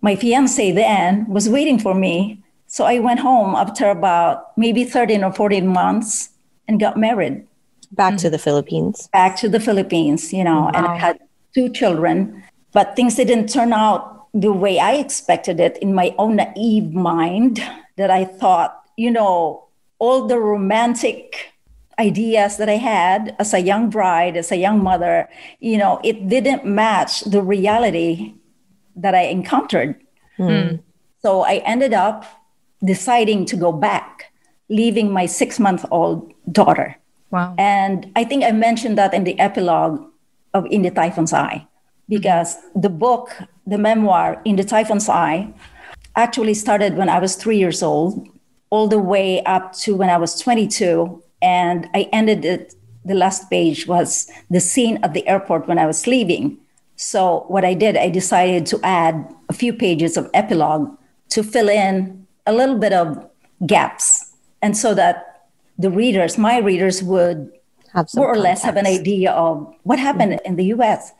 [0.00, 2.42] my fiance then was waiting for me.
[2.66, 6.30] So I went home after about maybe 13 or 14 months
[6.68, 7.46] and got married.
[7.92, 8.18] Back mm-hmm.
[8.18, 9.08] to the Philippines.
[9.12, 10.72] Back to the Philippines, you know, wow.
[10.74, 11.18] and I had
[11.54, 16.36] two children, but things didn't turn out the way I expected it in my own
[16.36, 17.62] naive mind
[17.96, 19.66] that I thought, you know,
[19.98, 21.52] all the romantic
[21.98, 25.28] ideas that I had as a young bride, as a young mother,
[25.60, 28.34] you know, it didn't match the reality
[28.96, 30.00] that I encountered.
[30.38, 30.80] Mm.
[31.22, 32.24] So I ended up
[32.82, 34.32] deciding to go back,
[34.68, 36.96] leaving my six month old daughter.
[37.30, 37.54] Wow.
[37.58, 40.09] And I think I mentioned that in the epilogue
[40.54, 41.66] of In the Typhoon's Eye,
[42.08, 43.36] because the book,
[43.66, 45.52] the memoir In the Typhoon's Eye,
[46.16, 48.26] actually started when I was three years old,
[48.70, 51.22] all the way up to when I was 22.
[51.42, 55.86] And I ended it, the last page was the scene at the airport when I
[55.86, 56.58] was leaving.
[56.96, 60.96] So, what I did, I decided to add a few pages of epilogue
[61.30, 63.26] to fill in a little bit of
[63.66, 64.34] gaps.
[64.60, 67.50] And so that the readers, my readers, would
[67.94, 68.42] more or context.
[68.42, 70.46] less have an idea of what happened mm-hmm.
[70.46, 71.12] in the US,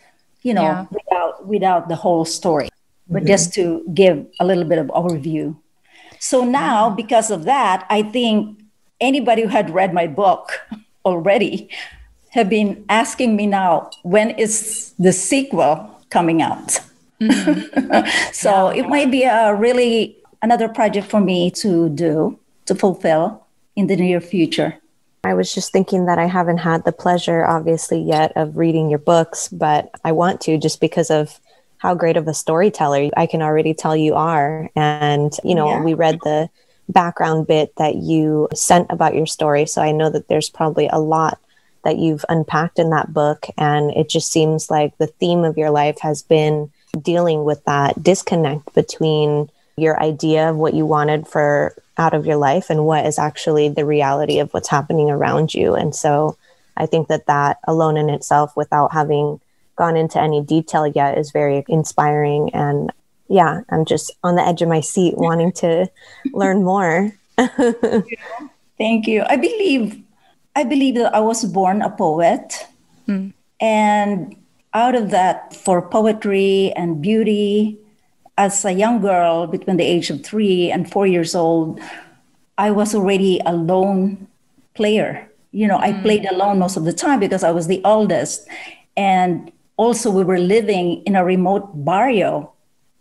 [0.42, 0.86] you know, yeah.
[0.90, 2.68] without without the whole story,
[3.08, 3.26] but mm-hmm.
[3.26, 5.56] just to give a little bit of overview.
[6.18, 6.96] So now, mm-hmm.
[6.96, 8.60] because of that, I think
[9.00, 10.60] anybody who had read my book
[11.04, 11.68] already
[12.30, 16.78] have been asking me now, when is the sequel coming out?
[17.20, 18.06] Mm-hmm.
[18.32, 18.82] so yeah.
[18.82, 23.96] it might be a really another project for me to do to fulfill in the
[23.96, 24.79] near future.
[25.22, 28.98] I was just thinking that I haven't had the pleasure, obviously, yet of reading your
[28.98, 31.38] books, but I want to just because of
[31.78, 34.70] how great of a storyteller I can already tell you are.
[34.76, 35.82] And, you know, yeah.
[35.82, 36.48] we read the
[36.88, 39.66] background bit that you sent about your story.
[39.66, 41.38] So I know that there's probably a lot
[41.84, 43.46] that you've unpacked in that book.
[43.56, 48.02] And it just seems like the theme of your life has been dealing with that
[48.02, 53.06] disconnect between your idea of what you wanted for out of your life and what
[53.06, 55.74] is actually the reality of what's happening around you.
[55.74, 56.36] And so
[56.76, 59.40] I think that that alone in itself, without having
[59.76, 62.50] gone into any detail yet is very inspiring.
[62.54, 62.92] And
[63.28, 65.90] yeah, I'm just on the edge of my seat wanting to
[66.32, 67.12] learn more.
[68.78, 69.22] Thank you.
[69.26, 70.02] I believe
[70.56, 72.66] I believe that I was born a poet.
[73.06, 73.32] Mm.
[73.60, 74.36] And
[74.74, 77.78] out of that, for poetry and beauty,
[78.40, 81.78] as a young girl between the age of three and four years old,
[82.56, 84.26] I was already a lone
[84.74, 85.28] player.
[85.52, 85.84] You know, mm.
[85.84, 88.48] I played alone most of the time because I was the oldest.
[88.96, 92.50] And also we were living in a remote barrio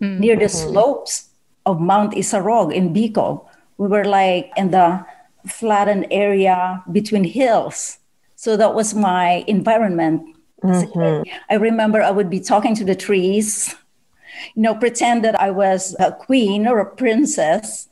[0.01, 0.19] mm-hmm.
[0.19, 1.29] near the slopes
[1.65, 3.47] of Mount Isarog in Bicol.
[3.77, 5.05] We were like in the
[5.47, 7.97] flattened area between hills.
[8.35, 10.35] So that was my environment.
[10.61, 11.23] Mm-hmm.
[11.49, 13.73] I remember I would be talking to the trees,
[14.55, 17.87] you know, pretend that I was a queen or a princess.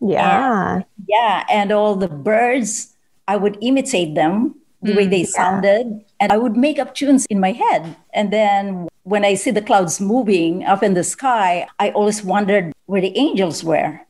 [0.00, 0.76] Yeah.
[0.76, 1.44] And, yeah.
[1.50, 2.94] And all the birds,
[3.28, 6.04] I would imitate them the mm, way they sounded.
[6.20, 7.96] And I would make up tunes in my head.
[8.12, 12.72] And then when I see the clouds moving up in the sky, I always wondered
[12.86, 14.00] where the angels were.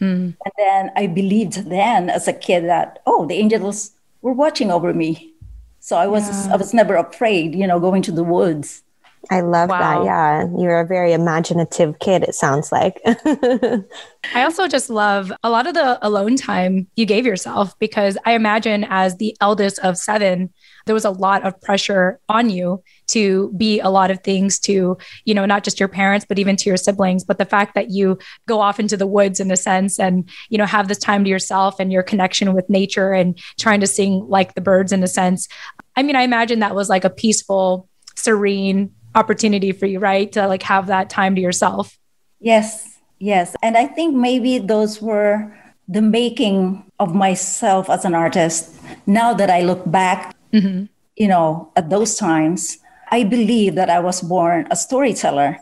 [0.00, 0.34] Mm.
[0.44, 4.92] And then I believed then as a kid that, oh, the angels were watching over
[4.92, 5.32] me.
[5.80, 6.54] So I was yeah.
[6.54, 8.82] I was never afraid, you know, going to the woods.
[9.30, 9.78] I love wow.
[9.78, 10.04] that.
[10.04, 10.46] Yeah.
[10.58, 13.00] You're a very imaginative kid, it sounds like.
[14.34, 18.32] I also just love a lot of the alone time you gave yourself because I
[18.32, 20.52] imagine as the eldest of seven,
[20.86, 24.96] there was a lot of pressure on you to be a lot of things to,
[25.24, 27.24] you know, not just your parents, but even to your siblings.
[27.24, 30.58] But the fact that you go off into the woods in a sense and, you
[30.58, 34.26] know, have this time to yourself and your connection with nature and trying to sing
[34.28, 35.48] like the birds in a sense.
[35.94, 40.30] I mean, I imagine that was like a peaceful, serene, opportunity for you, right?
[40.32, 41.98] To like have that time to yourself.
[42.40, 43.54] Yes, yes.
[43.62, 45.54] And I think maybe those were
[45.88, 48.74] the making of myself as an artist.
[49.06, 50.84] Now that I look back, mm-hmm.
[51.16, 52.78] you know, at those times,
[53.10, 55.58] I believe that I was born a storyteller.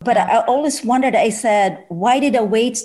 [0.00, 2.78] But I always wondered, I said, why did I wait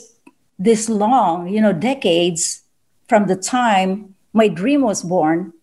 [0.58, 2.64] this long, you know, decades
[3.08, 5.54] from the time my dream was born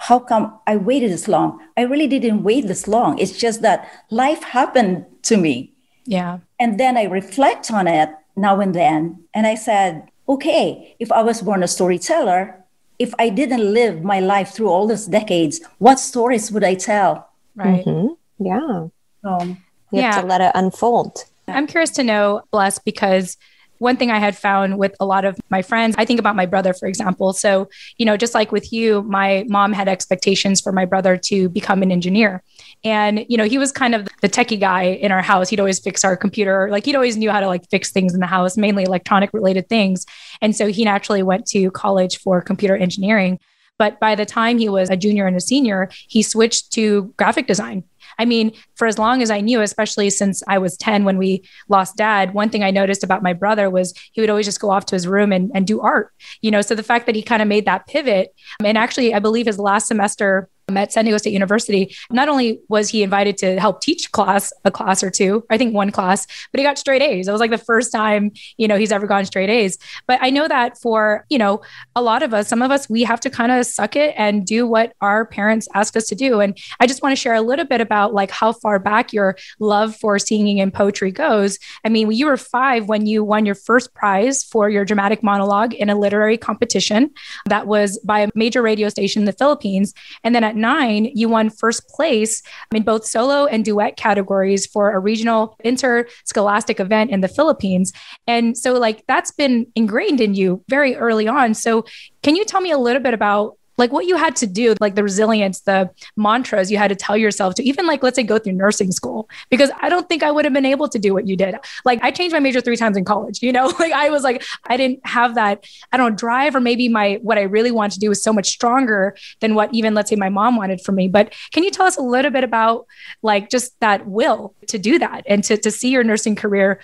[0.00, 1.60] how come I waited this long?
[1.76, 3.18] I really didn't wait this long.
[3.18, 5.74] It's just that life happened to me.
[6.06, 6.38] Yeah.
[6.58, 9.22] And then I reflect on it now and then.
[9.34, 12.64] And I said, okay, if I was born a storyteller,
[12.98, 17.28] if I didn't live my life through all those decades, what stories would I tell?
[17.54, 17.84] Right.
[17.84, 18.46] Mm-hmm.
[18.46, 18.88] Yeah.
[19.22, 19.48] Um,
[19.92, 20.14] you yeah.
[20.14, 21.24] have to let it unfold.
[21.46, 23.36] I'm curious to know, Bles, because
[23.80, 26.44] one thing I had found with a lot of my friends, I think about my
[26.44, 27.32] brother, for example.
[27.32, 31.48] So, you know, just like with you, my mom had expectations for my brother to
[31.48, 32.42] become an engineer.
[32.84, 35.48] And, you know, he was kind of the techie guy in our house.
[35.48, 36.68] He'd always fix our computer.
[36.70, 39.66] Like he'd always knew how to like fix things in the house, mainly electronic related
[39.70, 40.04] things.
[40.42, 43.40] And so he naturally went to college for computer engineering.
[43.78, 47.46] But by the time he was a junior and a senior, he switched to graphic
[47.46, 47.84] design.
[48.18, 51.44] I mean, for as long as I knew, especially since I was 10 when we
[51.68, 54.70] lost dad, one thing I noticed about my brother was he would always just go
[54.70, 56.62] off to his room and, and do art, you know.
[56.62, 59.58] So the fact that he kind of made that pivot, and actually, I believe his
[59.58, 64.12] last semester at San Diego State University, not only was he invited to help teach
[64.12, 67.28] class, a class or two, I think one class, but he got straight A's.
[67.28, 69.78] It was like the first time, you know, he's ever gone straight A's.
[70.06, 71.60] But I know that for, you know,
[71.94, 74.46] a lot of us, some of us, we have to kind of suck it and
[74.46, 76.40] do what our parents ask us to do.
[76.40, 79.36] And I just want to share a little bit about like how far back your
[79.58, 81.58] love for singing and poetry goes.
[81.84, 85.74] I mean, you were five when you won your first prize for your dramatic monologue
[85.74, 87.10] in a literary competition
[87.46, 89.94] that was by a major radio station in the Philippines.
[90.24, 92.42] And then at nine, you won first place
[92.74, 97.92] in both solo and duet categories for a regional interscholastic event in the Philippines.
[98.26, 101.54] And so, like, that's been ingrained in you very early on.
[101.54, 101.84] So,
[102.22, 104.94] can you tell me a little bit about like what you had to do, like
[104.94, 108.38] the resilience, the mantras you had to tell yourself to even like, let's say, go
[108.38, 111.26] through nursing school, because I don't think I would have been able to do what
[111.26, 111.54] you did.
[111.86, 114.44] Like, I changed my major three times in college, you know, like I was like,
[114.66, 118.00] I didn't have that, I don't drive, or maybe my, what I really wanted to
[118.00, 121.08] do was so much stronger than what even, let's say, my mom wanted for me.
[121.08, 122.86] But can you tell us a little bit about
[123.22, 126.80] like just that will to do that and to, to see your nursing career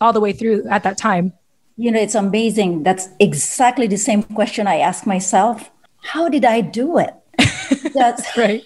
[0.00, 1.34] all the way through at that time?
[1.76, 2.84] You know, it's amazing.
[2.84, 5.70] That's exactly the same question I ask myself
[6.02, 7.14] how did I do it?
[7.94, 8.64] That's right.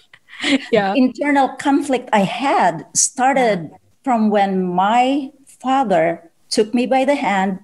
[0.70, 0.94] Yeah.
[0.94, 3.70] Internal conflict I had started
[4.02, 7.58] from when my father took me by the hand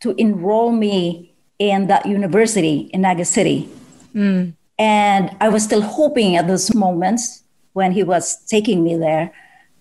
[0.00, 3.68] to enroll me in that university in Naga City.
[4.14, 4.54] Mm.
[4.78, 7.42] And I was still hoping at those moments
[7.74, 9.32] when he was taking me there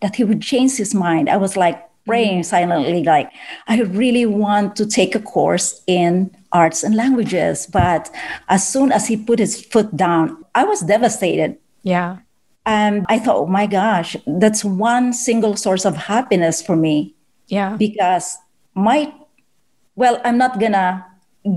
[0.02, 1.30] that he would change his mind.
[1.30, 2.46] I was like praying mm.
[2.46, 3.30] silently, like,
[3.68, 7.68] I really want to take a course in arts and languages.
[7.72, 8.10] But
[8.50, 11.58] as soon as he put his foot down, I was devastated.
[11.84, 12.18] Yeah.
[12.66, 17.16] And I thought, oh my gosh, that's one single source of happiness for me.
[17.48, 17.78] Yeah.
[17.78, 18.38] Because
[18.76, 19.14] my,
[19.96, 21.06] well, I'm not gonna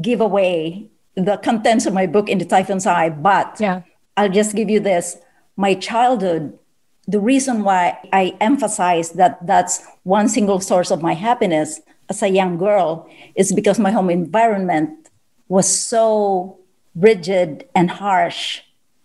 [0.00, 3.82] give away the contents of my book in the Typhoon's Eye, but yeah.
[4.16, 5.18] I'll just give you this.
[5.56, 6.58] My childhood,
[7.06, 12.28] the reason why I emphasize that that's one single source of my happiness as a
[12.28, 15.08] young girl is because my home environment
[15.48, 16.58] was so
[16.94, 18.60] rigid and harsh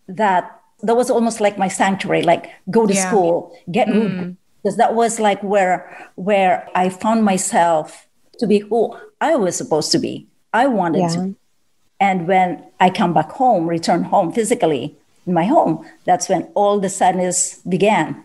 [0.07, 3.07] that that was almost like my sanctuary like go to yeah.
[3.07, 4.35] school get mm.
[4.61, 9.91] because that was like where where i found myself to be who i was supposed
[9.91, 11.07] to be i wanted yeah.
[11.07, 11.35] to
[11.99, 14.95] and when i come back home return home physically
[15.27, 18.23] my home that's when all the sadness began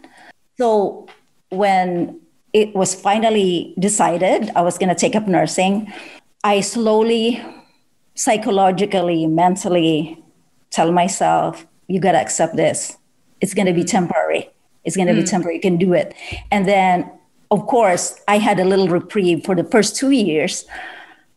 [0.59, 1.07] so
[1.51, 2.21] when
[2.53, 5.93] it was finally decided I was going to take up nursing,
[6.45, 7.43] I slowly,
[8.15, 10.23] psychologically, mentally
[10.71, 12.97] tell myself, you got to accept this.
[13.41, 14.51] It's going to be temporary.
[14.85, 15.23] It's going to mm.
[15.23, 15.57] be temporary.
[15.57, 16.15] You can do it.
[16.51, 17.11] And then,
[17.51, 20.65] of course, I had a little reprieve for the first two years.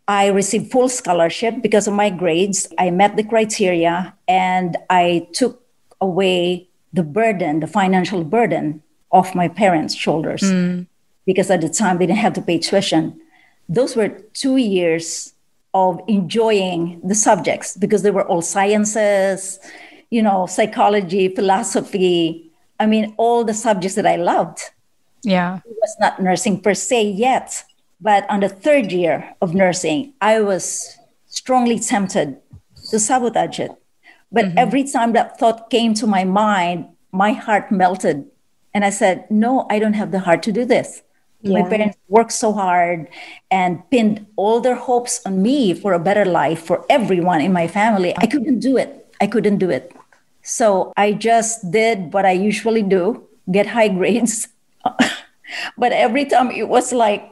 [0.07, 2.67] I received full scholarship because of my grades.
[2.77, 5.63] I met the criteria and I took
[5.99, 10.41] away the burden, the financial burden off my parents' shoulders.
[10.41, 10.87] Mm
[11.25, 13.19] because at the time they didn't have to pay tuition.
[13.67, 15.33] Those were two years
[15.73, 19.59] of enjoying the subjects because they were all sciences,
[20.09, 22.51] you know, psychology, philosophy.
[22.79, 24.59] I mean, all the subjects that I loved.
[25.23, 25.57] Yeah.
[25.65, 27.63] It was not nursing per se yet.
[28.01, 32.37] But on the third year of nursing, I was strongly tempted
[32.89, 33.71] to sabotage it.
[34.31, 34.57] But mm-hmm.
[34.57, 38.25] every time that thought came to my mind, my heart melted.
[38.73, 41.01] And I said, No, I don't have the heart to do this.
[41.41, 41.61] Yeah.
[41.61, 43.07] My parents worked so hard
[43.51, 47.67] and pinned all their hopes on me for a better life for everyone in my
[47.67, 48.13] family.
[48.17, 49.13] I couldn't do it.
[49.21, 49.95] I couldn't do it.
[50.41, 54.47] So I just did what I usually do get high grades.
[55.77, 57.29] but every time it was like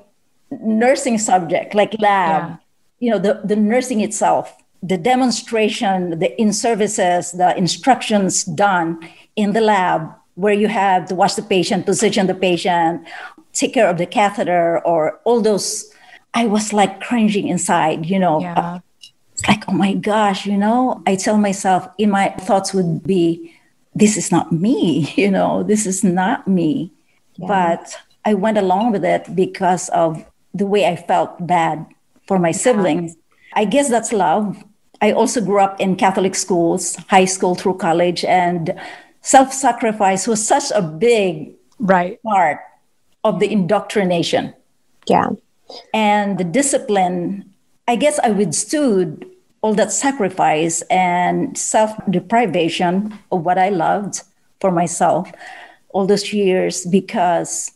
[0.61, 2.57] nursing subject, like lab, yeah.
[2.99, 8.99] you know, the, the nursing itself, the demonstration, the in services, the instructions done
[9.35, 13.05] in the lab where you have to watch the patient, position the patient,
[13.53, 15.89] take care of the catheter or all those
[16.33, 18.79] i was like cringing inside you know yeah.
[19.31, 23.53] it's like oh my gosh you know i tell myself in my thoughts would be
[23.95, 26.91] this is not me you know this is not me
[27.35, 27.47] yeah.
[27.47, 27.95] but
[28.25, 31.85] i went along with it because of the way i felt bad
[32.27, 33.15] for my siblings
[33.53, 34.63] i guess that's love
[35.01, 38.73] i also grew up in catholic schools high school through college and
[39.21, 42.59] self-sacrifice was such a big right part
[43.23, 44.53] of the indoctrination.
[45.07, 45.29] Yeah.
[45.93, 47.51] And the discipline,
[47.87, 49.25] I guess I withstood
[49.61, 54.21] all that sacrifice and self deprivation of what I loved
[54.59, 55.31] for myself
[55.89, 57.71] all those years because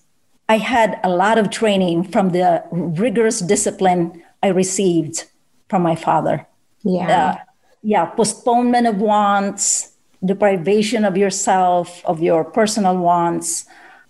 [0.50, 5.26] I had a lot of training from the rigorous discipline I received
[5.70, 6.48] from my father.
[6.84, 7.10] Yeah.
[7.10, 7.36] Uh,
[7.84, 9.94] yeah, postponement of wants,
[10.24, 13.66] deprivation of yourself, of your personal wants,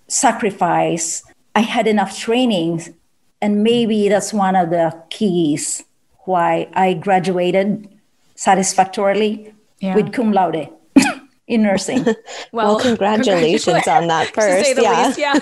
[0.07, 1.23] sacrifice.
[1.55, 2.95] I had enough training,
[3.41, 5.83] and maybe that's one of the keys
[6.25, 7.87] why I graduated
[8.35, 9.95] satisfactorily yeah.
[9.95, 10.69] with cum laude
[11.47, 12.03] in nursing.
[12.51, 14.79] well, well, congratulations on that first.
[14.79, 15.07] yeah.
[15.07, 15.39] Least, yeah.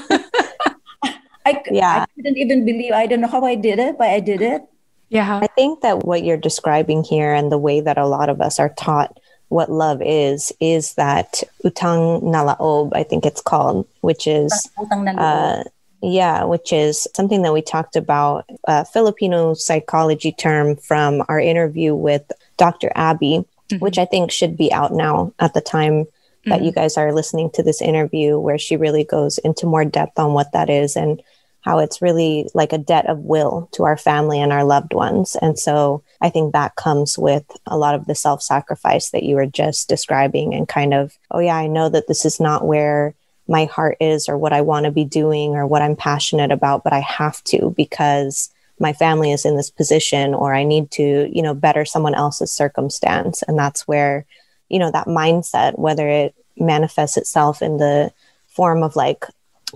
[1.46, 2.04] I, yeah.
[2.04, 4.64] I couldn't even believe, I don't know how I did it, but I did it.
[5.10, 5.40] Yeah.
[5.42, 8.60] I think that what you're describing here and the way that a lot of us
[8.60, 9.20] are taught
[9.50, 14.52] what love is is that utang na loob i think it's called which is
[15.18, 15.64] uh,
[16.02, 21.94] yeah which is something that we talked about a filipino psychology term from our interview
[21.94, 23.78] with dr abby mm-hmm.
[23.78, 26.06] which i think should be out now at the time
[26.46, 26.66] that mm-hmm.
[26.66, 30.34] you guys are listening to this interview where she really goes into more depth on
[30.34, 31.22] what that is and
[31.66, 35.36] how it's really like a debt of will to our family and our loved ones.
[35.42, 39.36] And so I think that comes with a lot of the self sacrifice that you
[39.36, 43.16] were just describing and kind of, oh, yeah, I know that this is not where
[43.48, 46.84] my heart is or what I want to be doing or what I'm passionate about,
[46.84, 51.30] but I have to because my family is in this position or I need to,
[51.34, 53.42] you know, better someone else's circumstance.
[53.42, 54.26] And that's where,
[54.70, 58.12] you know, that mindset, whether it manifests itself in the
[58.50, 59.26] form of like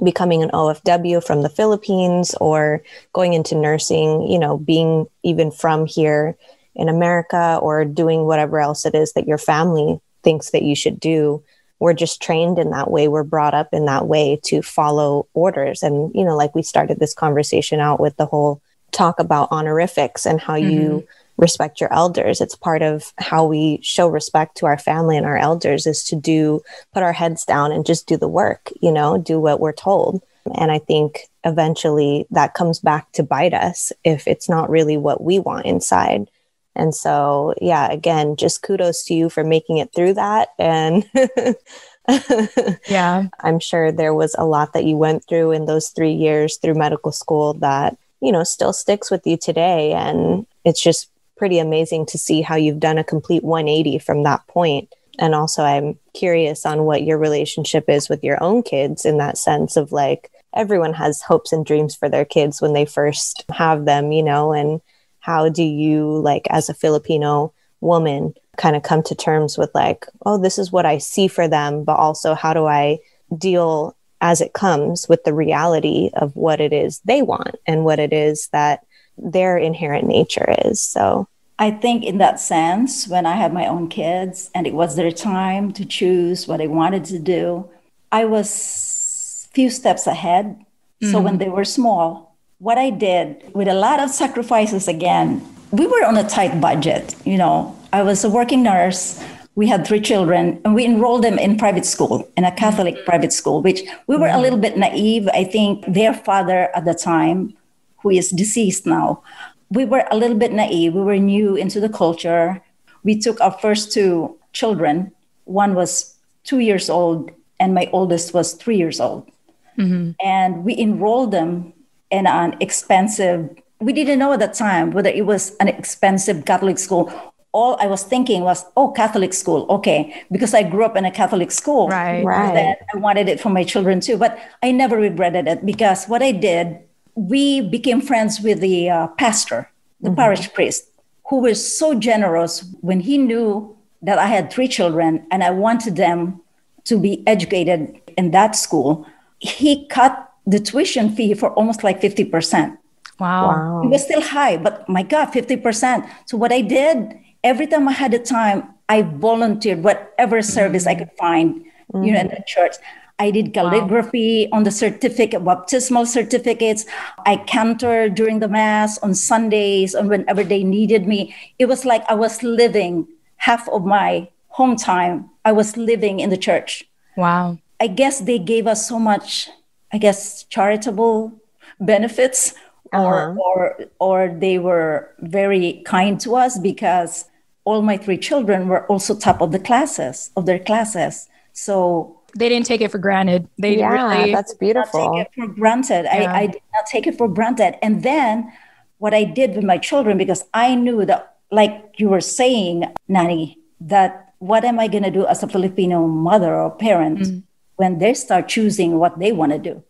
[0.04, 2.82] becoming an OFW from the Philippines or
[3.14, 6.38] going into nursing, you know, being even from here
[6.76, 11.00] in America or doing whatever else it is that your family thinks that you should
[11.00, 11.44] do.
[11.80, 13.08] We're just trained in that way.
[13.08, 15.82] We're brought up in that way to follow orders.
[15.82, 20.26] And, you know, like we started this conversation out with the whole talk about honorifics
[20.26, 20.72] and how mm-hmm.
[20.72, 21.08] you
[21.40, 22.42] respect your elders.
[22.42, 26.16] It's part of how we show respect to our family and our elders is to
[26.16, 26.62] do,
[26.94, 30.22] put our heads down and just do the work, you know, do what we're told.
[30.56, 35.24] And I think eventually that comes back to bite us if it's not really what
[35.24, 36.28] we want inside.
[36.76, 40.50] And so, yeah, again, just kudos to you for making it through that.
[40.58, 41.10] And
[42.90, 46.58] yeah, I'm sure there was a lot that you went through in those three years
[46.58, 49.94] through medical school that, you know, still sticks with you today.
[49.94, 51.10] And it's just
[51.40, 54.94] pretty amazing to see how you've done a complete 180 from that point.
[55.18, 59.38] And also, I'm curious on what your relationship is with your own kids in that
[59.38, 63.86] sense of like, everyone has hopes and dreams for their kids when they first have
[63.86, 64.82] them, you know, and
[65.20, 70.06] how do you, like, as a Filipino woman, kind of come to terms with like,
[70.26, 73.00] oh, this is what I see for them, but also how do I
[73.38, 78.00] deal as it comes with the reality of what it is they want and what
[78.00, 78.86] it is that
[79.22, 80.82] their inherent nature is.
[80.82, 81.28] So
[81.60, 85.12] I think in that sense, when I had my own kids and it was their
[85.12, 87.70] time to choose what they wanted to do,
[88.12, 90.46] I was few steps ahead.
[90.46, 91.12] Mm-hmm.
[91.12, 95.86] So when they were small, what I did with a lot of sacrifices again, we
[95.86, 97.16] were on a tight budget.
[97.26, 99.22] You know, I was a working nurse.
[99.56, 103.34] We had three children and we enrolled them in private school, in a Catholic private
[103.34, 105.28] school, which we were a little bit naive.
[105.34, 107.58] I think their father at the time
[108.02, 109.24] who is deceased now.
[109.70, 110.94] We were a little bit naive.
[110.94, 112.62] We were new into the culture.
[113.04, 115.12] We took our first two children.
[115.46, 119.30] One was two years old, and my oldest was three years old.
[119.78, 120.12] Mm-hmm.
[120.26, 121.74] And we enrolled them
[122.10, 126.80] in an expensive, we didn't know at that time whether it was an expensive Catholic
[126.80, 127.12] school
[127.52, 131.12] all I was thinking was, oh, Catholic school, okay, because I grew up in a
[131.12, 131.88] Catholic school.
[131.88, 132.24] Right.
[132.24, 132.76] Right.
[132.94, 134.18] I wanted it for my children too.
[134.18, 136.80] But I never regretted it because what I did
[137.20, 140.16] we became friends with the uh, pastor, the mm-hmm.
[140.16, 140.90] parish priest,
[141.30, 145.98] who was so generous when he knew that I had three children and I wanted
[145.98, 146.42] them
[146.86, 149.06] to be educated in that school.
[149.40, 152.78] He cut the tuition fee for almost like 50%.
[153.20, 153.48] Wow.
[153.50, 153.82] wow.
[153.84, 156.10] It was still high, but my God, 50%.
[156.26, 161.02] So what I did, every time I had the time, I volunteered whatever service mm-hmm.
[161.02, 162.04] I could find, mm-hmm.
[162.04, 162.76] you know, in the church.
[163.20, 164.58] I did calligraphy wow.
[164.58, 166.86] on the certificate, baptismal certificates.
[167.26, 171.36] I cantored during the mass on Sundays and whenever they needed me.
[171.60, 175.30] It was like I was living half of my home time.
[175.44, 176.86] I was living in the church.
[177.18, 177.60] Wow.
[177.80, 179.50] I guess they gave us so much,
[179.92, 181.34] I guess, charitable
[181.80, 182.54] benefits,
[182.92, 183.40] or uh-huh.
[183.40, 187.26] or or they were very kind to us because
[187.64, 191.30] all my three children were also top of the classes of their classes.
[191.54, 193.48] So they didn't take it for granted.
[193.58, 195.14] They yeah, really that's beautiful.
[195.14, 196.04] take it for granted.
[196.06, 196.32] Yeah.
[196.34, 197.78] I, I did not take it for granted.
[197.84, 198.52] And then
[198.98, 203.58] what I did with my children, because I knew that, like you were saying, Nani,
[203.82, 207.44] that what am I going to do as a Filipino mother or parent mm.
[207.78, 209.84] when they start choosing what they want to do?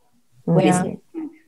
[0.48, 0.94] Yeah.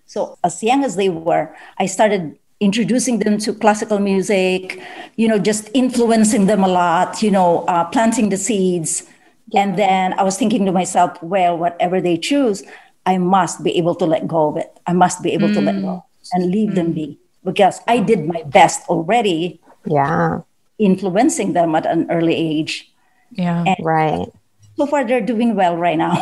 [0.06, 4.80] So as young as they were, I started introducing them to classical music,
[5.16, 9.08] you know, just influencing them a lot, you know, uh, planting the seeds
[9.54, 12.64] and then I was thinking to myself, well, whatever they choose,
[13.06, 14.80] I must be able to let go of it.
[14.88, 15.54] I must be able mm.
[15.56, 16.04] to let go mm.
[16.34, 16.76] and leave mm.
[16.76, 19.60] them be because I did my best already.
[19.86, 20.42] Yeah.
[20.78, 22.92] Influencing them at an early age.
[23.32, 23.64] Yeah.
[23.66, 24.28] And right.
[24.78, 26.14] So far, they're doing well right now.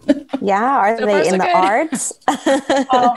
[0.40, 0.62] yeah.
[0.62, 2.12] Are so they in the arts?
[2.28, 3.16] uh,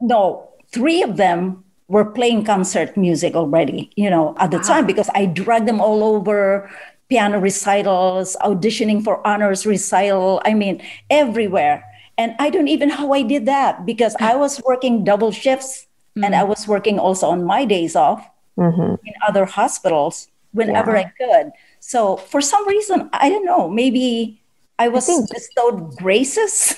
[0.00, 4.62] no, three of them were playing concert music already, you know, at the wow.
[4.62, 6.70] time because I dragged them all over
[7.08, 10.42] piano recitals, auditioning for honors recital.
[10.44, 11.84] I mean, everywhere.
[12.18, 15.86] And I don't even know how I did that because I was working double shifts
[16.16, 16.24] mm-hmm.
[16.24, 18.28] and I was working also on my days off
[18.58, 18.94] mm-hmm.
[19.06, 21.06] in other hospitals whenever yeah.
[21.06, 21.52] I could.
[21.80, 24.42] So for some reason, I don't know, maybe
[24.78, 26.74] I was I bestowed graces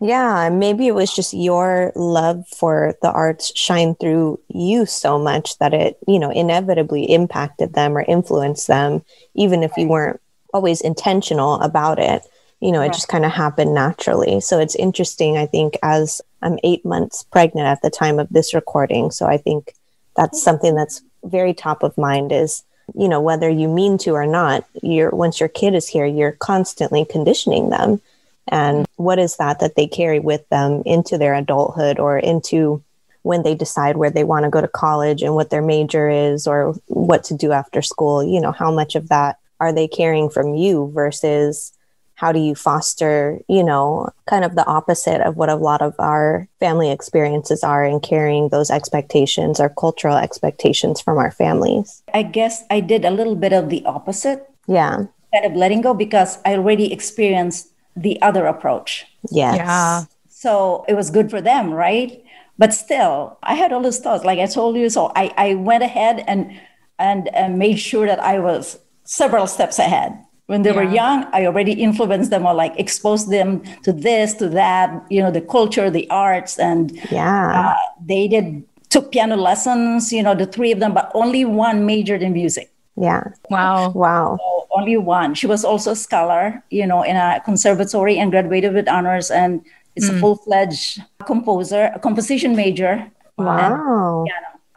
[0.00, 5.58] Yeah, maybe it was just your love for the arts shine through you so much
[5.58, 9.02] that it, you know, inevitably impacted them or influenced them,
[9.34, 10.20] even if you weren't
[10.54, 12.22] always intentional about it.
[12.60, 14.40] You know, it just kind of happened naturally.
[14.40, 18.54] So it's interesting, I think, as I'm eight months pregnant at the time of this
[18.54, 19.10] recording.
[19.10, 19.74] So I think
[20.16, 20.44] that's hmm.
[20.44, 22.62] something that's very top of mind is
[22.94, 26.32] you know whether you mean to or not you're once your kid is here you're
[26.32, 28.00] constantly conditioning them
[28.48, 29.02] and mm-hmm.
[29.02, 32.82] what is that that they carry with them into their adulthood or into
[33.22, 36.46] when they decide where they want to go to college and what their major is
[36.46, 38.22] or what to do after school?
[38.22, 41.72] You know how much of that are they carrying from you versus
[42.14, 45.94] how do you foster you know kind of the opposite of what a lot of
[45.98, 52.02] our family experiences are in carrying those expectations or cultural expectations from our families?
[52.14, 54.48] I guess i did a little bit of the opposite.
[54.66, 55.06] Yeah.
[55.34, 59.06] Kind of letting go because i already experienced the other approach.
[59.30, 59.56] Yes.
[59.56, 60.04] yeah.
[60.28, 62.22] So it was good for them right?
[62.58, 64.24] But still i had all those thoughts.
[64.24, 66.58] Like i told you so i, I went ahead and,
[66.98, 70.18] and and made sure that i was several steps ahead.
[70.46, 70.76] When they yeah.
[70.76, 75.20] were young i already influenced them or like exposed them to this to that you
[75.22, 77.52] know the culture the arts and yeah.
[77.60, 81.84] uh, they did took piano lessons you know the three of them but only one
[81.84, 86.86] majored in music yeah wow wow so only one she was also a scholar you
[86.86, 89.64] know in a conservatory and graduated with honors and
[89.96, 90.16] is mm.
[90.16, 94.24] a full-fledged composer a composition major wow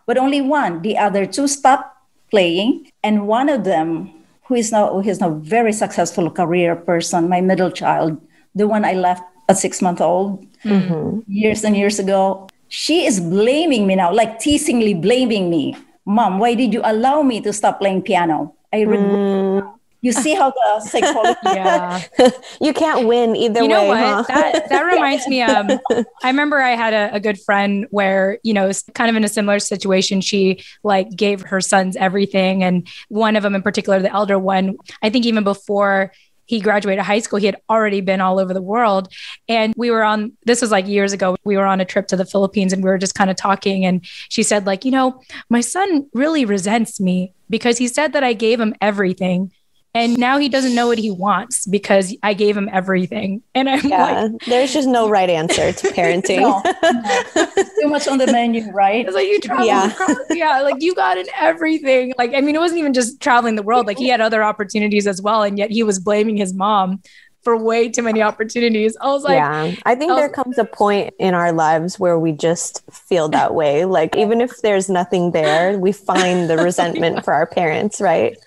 [0.06, 1.98] but only one the other two stopped
[2.30, 4.12] playing and one of them
[4.52, 8.20] who is now who is now very successful career person, my middle child,
[8.54, 11.20] the one I left at six month old mm-hmm.
[11.28, 12.50] years and years ago.
[12.68, 15.78] She is blaming me now, like teasingly blaming me.
[16.06, 18.56] Mom, why did you allow me to stop playing piano?
[18.74, 19.78] I regret mm.
[20.04, 21.40] You see how the psychology.
[21.46, 22.02] yeah.
[22.62, 23.90] you can't win either you know way.
[23.90, 24.00] what?
[24.00, 24.24] Huh?
[24.28, 25.44] That that reminds me.
[25.44, 25.80] Um,
[26.24, 29.30] I remember I had a, a, good friend where you know, kind of in a
[29.30, 30.20] similar situation.
[30.22, 34.78] She like gave her sons everything, and one of them in particular, the elder one,
[35.04, 36.12] I think even before
[36.52, 39.08] he graduated high school, he had already been all over the world.
[39.48, 42.18] And we were on, this was like years ago, we were on a trip to
[42.18, 43.86] the Philippines and we were just kind of talking.
[43.86, 48.26] And she said, like, you know, my son really resents me because he said that
[48.26, 49.54] I gave him everything
[49.94, 53.44] and now he doesn't know what he wants because I gave him everything.
[53.54, 56.40] And I'm yeah, like, there's just no right answer to parenting.
[56.40, 57.64] no, no.
[57.82, 59.06] Too much on the menu, right?
[59.06, 59.94] It's like you travel, yeah.
[60.30, 62.14] yeah, like you got in everything.
[62.18, 63.86] Like, I mean, it wasn't even just traveling the world.
[63.86, 67.02] Like he had other opportunities as well, and yet he was blaming his mom
[67.44, 68.96] for way too many opportunities.
[69.02, 72.20] I was like, yeah, I think I there comes a point in our lives where
[72.20, 73.86] we just feel that way.
[73.86, 77.22] Like, even if there's nothing there, we find the resentment yeah.
[77.22, 78.38] for our parents, right?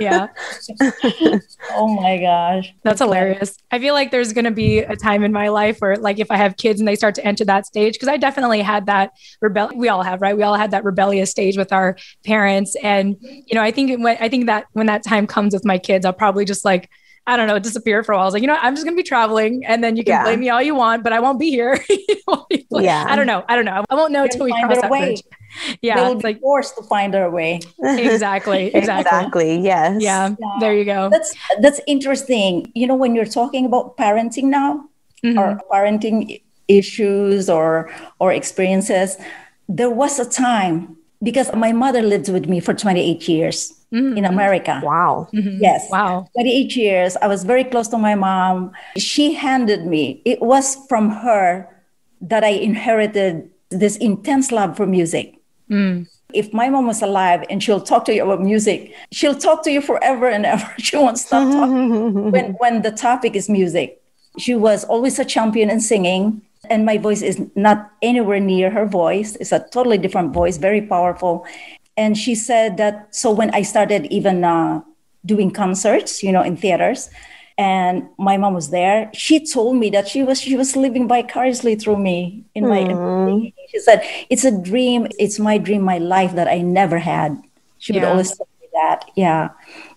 [0.00, 0.28] yeah.
[1.70, 2.74] oh my gosh.
[2.82, 3.56] That's hilarious.
[3.70, 6.30] I feel like there's going to be a time in my life where, like, if
[6.30, 9.12] I have kids and they start to enter that stage, because I definitely had that
[9.40, 9.70] rebel.
[9.74, 10.36] We all have, right?
[10.36, 12.76] We all had that rebellious stage with our parents.
[12.82, 15.78] And, you know, I think when, I think that when that time comes with my
[15.78, 16.90] kids, I'll probably just like,
[17.26, 18.22] I don't know, disappear for a while.
[18.22, 20.22] I was like, you know, I'm just gonna be traveling, and then you can yeah.
[20.22, 21.78] blame me all you want, but I won't be here.
[22.70, 23.44] yeah, I don't know.
[23.48, 23.84] I don't know.
[23.90, 25.22] I won't know until we cross that bridge.
[25.80, 27.60] Yeah, they will like forced to find our way.
[27.82, 28.70] Exactly.
[28.76, 28.80] Exactly.
[28.80, 29.60] exactly.
[29.60, 30.02] Yes.
[30.02, 31.08] Yeah, yeah, There you go.
[31.10, 32.70] That's that's interesting.
[32.74, 34.88] You know, when you're talking about parenting now,
[35.24, 35.38] mm-hmm.
[35.38, 39.16] or parenting issues or or experiences,
[39.68, 44.16] there was a time because my mother lived with me for 28 years mm-hmm.
[44.16, 44.80] in America.
[44.84, 45.28] Wow.
[45.32, 45.62] Mm-hmm.
[45.62, 45.86] Yes.
[45.90, 46.28] Wow.
[46.34, 47.16] 28 years.
[47.16, 48.72] I was very close to my mom.
[48.96, 51.68] She handed me, it was from her
[52.20, 55.38] that I inherited this intense love for music.
[55.70, 56.08] Mm.
[56.32, 59.70] If my mom was alive and she'll talk to you about music, she'll talk to
[59.70, 60.74] you forever and ever.
[60.78, 64.02] She won't stop talking when, when the topic is music.
[64.38, 68.86] She was always a champion in singing and my voice is not anywhere near her
[68.86, 69.36] voice.
[69.36, 71.46] It's a totally different voice, very powerful.
[71.96, 74.82] And she said that so when i started even uh,
[75.24, 77.10] doing concerts you know in theaters
[77.58, 81.74] and my mom was there she told me that she was she was living vicariously
[81.74, 82.84] through me in my
[83.68, 85.08] she said it's a dream.
[85.18, 87.42] It's my dream my life that i never had.
[87.78, 88.00] She yeah.
[88.00, 89.50] would always tell me that yeah.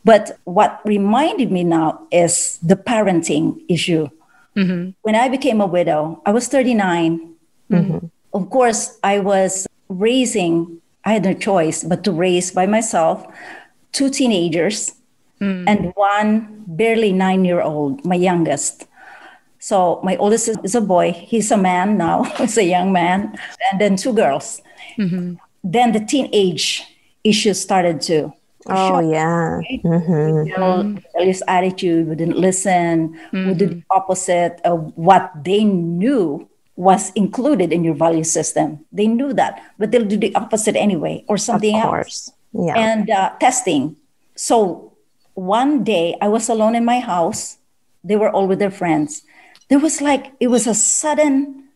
[0.04, 4.10] But what reminded me now is the parenting issue
[4.56, 4.92] mm-hmm.
[5.02, 7.36] when i became a widow i was 39
[7.72, 8.06] mm-hmm.
[8.34, 13.26] of course i was raising I had no choice but to raise by myself
[13.92, 14.94] two teenagers
[15.42, 15.64] mm.
[15.68, 18.86] and one barely nine year old, my youngest.
[19.60, 21.12] So my oldest is a boy.
[21.12, 22.24] He's a man now.
[22.38, 23.38] He's a young man,
[23.72, 24.62] and then two girls.
[24.98, 25.36] Mm-hmm.
[25.64, 26.86] Then the teenage
[27.24, 28.32] issues started to.
[28.68, 29.62] Oh yeah.
[29.84, 30.48] Mm-hmm.
[30.48, 33.48] You know, his attitude, wouldn't listen, mm-hmm.
[33.48, 38.86] would do the opposite of what they knew was included in your value system.
[38.92, 42.32] They knew that, but they'll do the opposite anyway or something else.
[42.54, 42.74] Yeah.
[42.76, 43.98] And uh, testing.
[44.36, 44.94] So
[45.34, 47.58] one day I was alone in my house.
[48.04, 49.24] They were all with their friends.
[49.68, 51.68] There was like, it was a sudden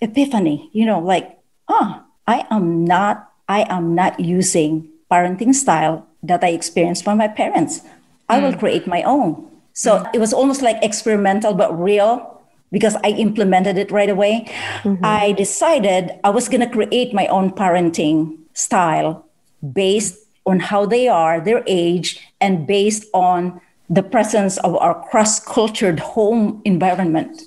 [0.00, 1.38] epiphany, you know, like,
[1.68, 7.28] oh, I am not, I am not using parenting style that I experienced from my
[7.28, 7.82] parents.
[8.28, 8.42] I mm.
[8.42, 9.48] will create my own.
[9.72, 10.10] So mm.
[10.14, 14.46] it was almost like experimental but real because I implemented it right away.
[14.82, 15.04] Mm-hmm.
[15.04, 19.26] I decided I was going to create my own parenting style
[19.72, 25.38] based on how they are, their age, and based on the presence of our cross
[25.38, 27.42] cultured home environment.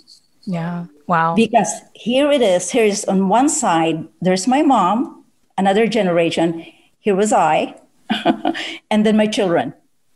[0.46, 0.86] Yeah.
[1.08, 1.36] Wow.
[1.36, 2.72] Because here it is.
[2.72, 5.26] Here's on one side, there's my mom,
[5.58, 6.66] another generation.
[7.00, 7.76] Here was I,
[8.92, 9.74] and then my children.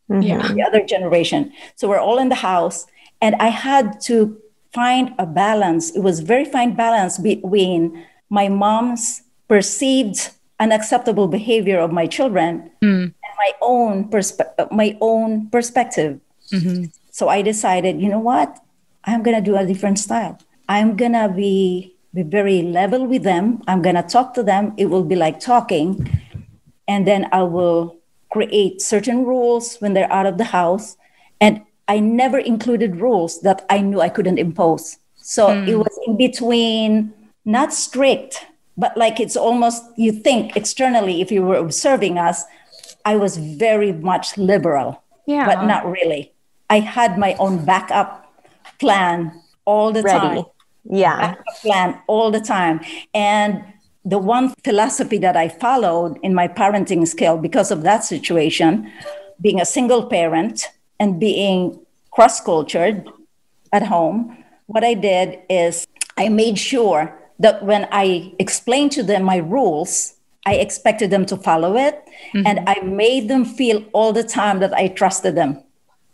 [0.10, 0.22] Mm-hmm.
[0.22, 0.54] Yeah.
[0.54, 1.52] The other generation.
[1.76, 2.86] So we're all in the house.
[3.22, 4.40] And I had to
[4.74, 5.92] find a balance.
[5.92, 13.04] It was very fine balance between my mom's perceived unacceptable behavior of my children mm.
[13.04, 16.20] and my own perspe- my own perspective.
[16.52, 16.86] Mm-hmm.
[17.12, 18.60] So I decided, you know what?
[19.06, 20.38] I'm gonna do a different style.
[20.68, 23.62] I'm gonna be be very level with them.
[23.68, 24.74] I'm gonna talk to them.
[24.78, 26.10] It will be like talking,
[26.90, 27.98] and then I will
[28.32, 30.98] create certain rules when they're out of the house.
[31.40, 34.98] And I never included rules that I knew I couldn't impose.
[35.16, 35.68] So mm.
[35.68, 37.14] it was in between,
[37.46, 42.44] not strict, but like it's almost, you think externally, if you were observing us,
[43.06, 45.46] I was very much liberal, yeah.
[45.46, 46.34] but not really.
[46.72, 48.34] I had my own backup
[48.80, 49.32] plan
[49.66, 50.20] all the Ready.
[50.20, 50.46] time.
[50.90, 51.18] Yeah.
[51.20, 52.82] Backup plan all the time.
[53.14, 53.64] And
[54.06, 58.92] the one philosophy that I followed in my parenting skill because of that situation,
[59.42, 60.70] being a single parent,
[61.00, 61.80] and being
[62.12, 63.08] cross cultured
[63.72, 65.88] at home, what I did is
[66.18, 71.38] I made sure that when I explained to them my rules, I expected them to
[71.38, 72.04] follow it.
[72.34, 72.48] Mm-hmm.
[72.48, 75.64] And I made them feel all the time that I trusted them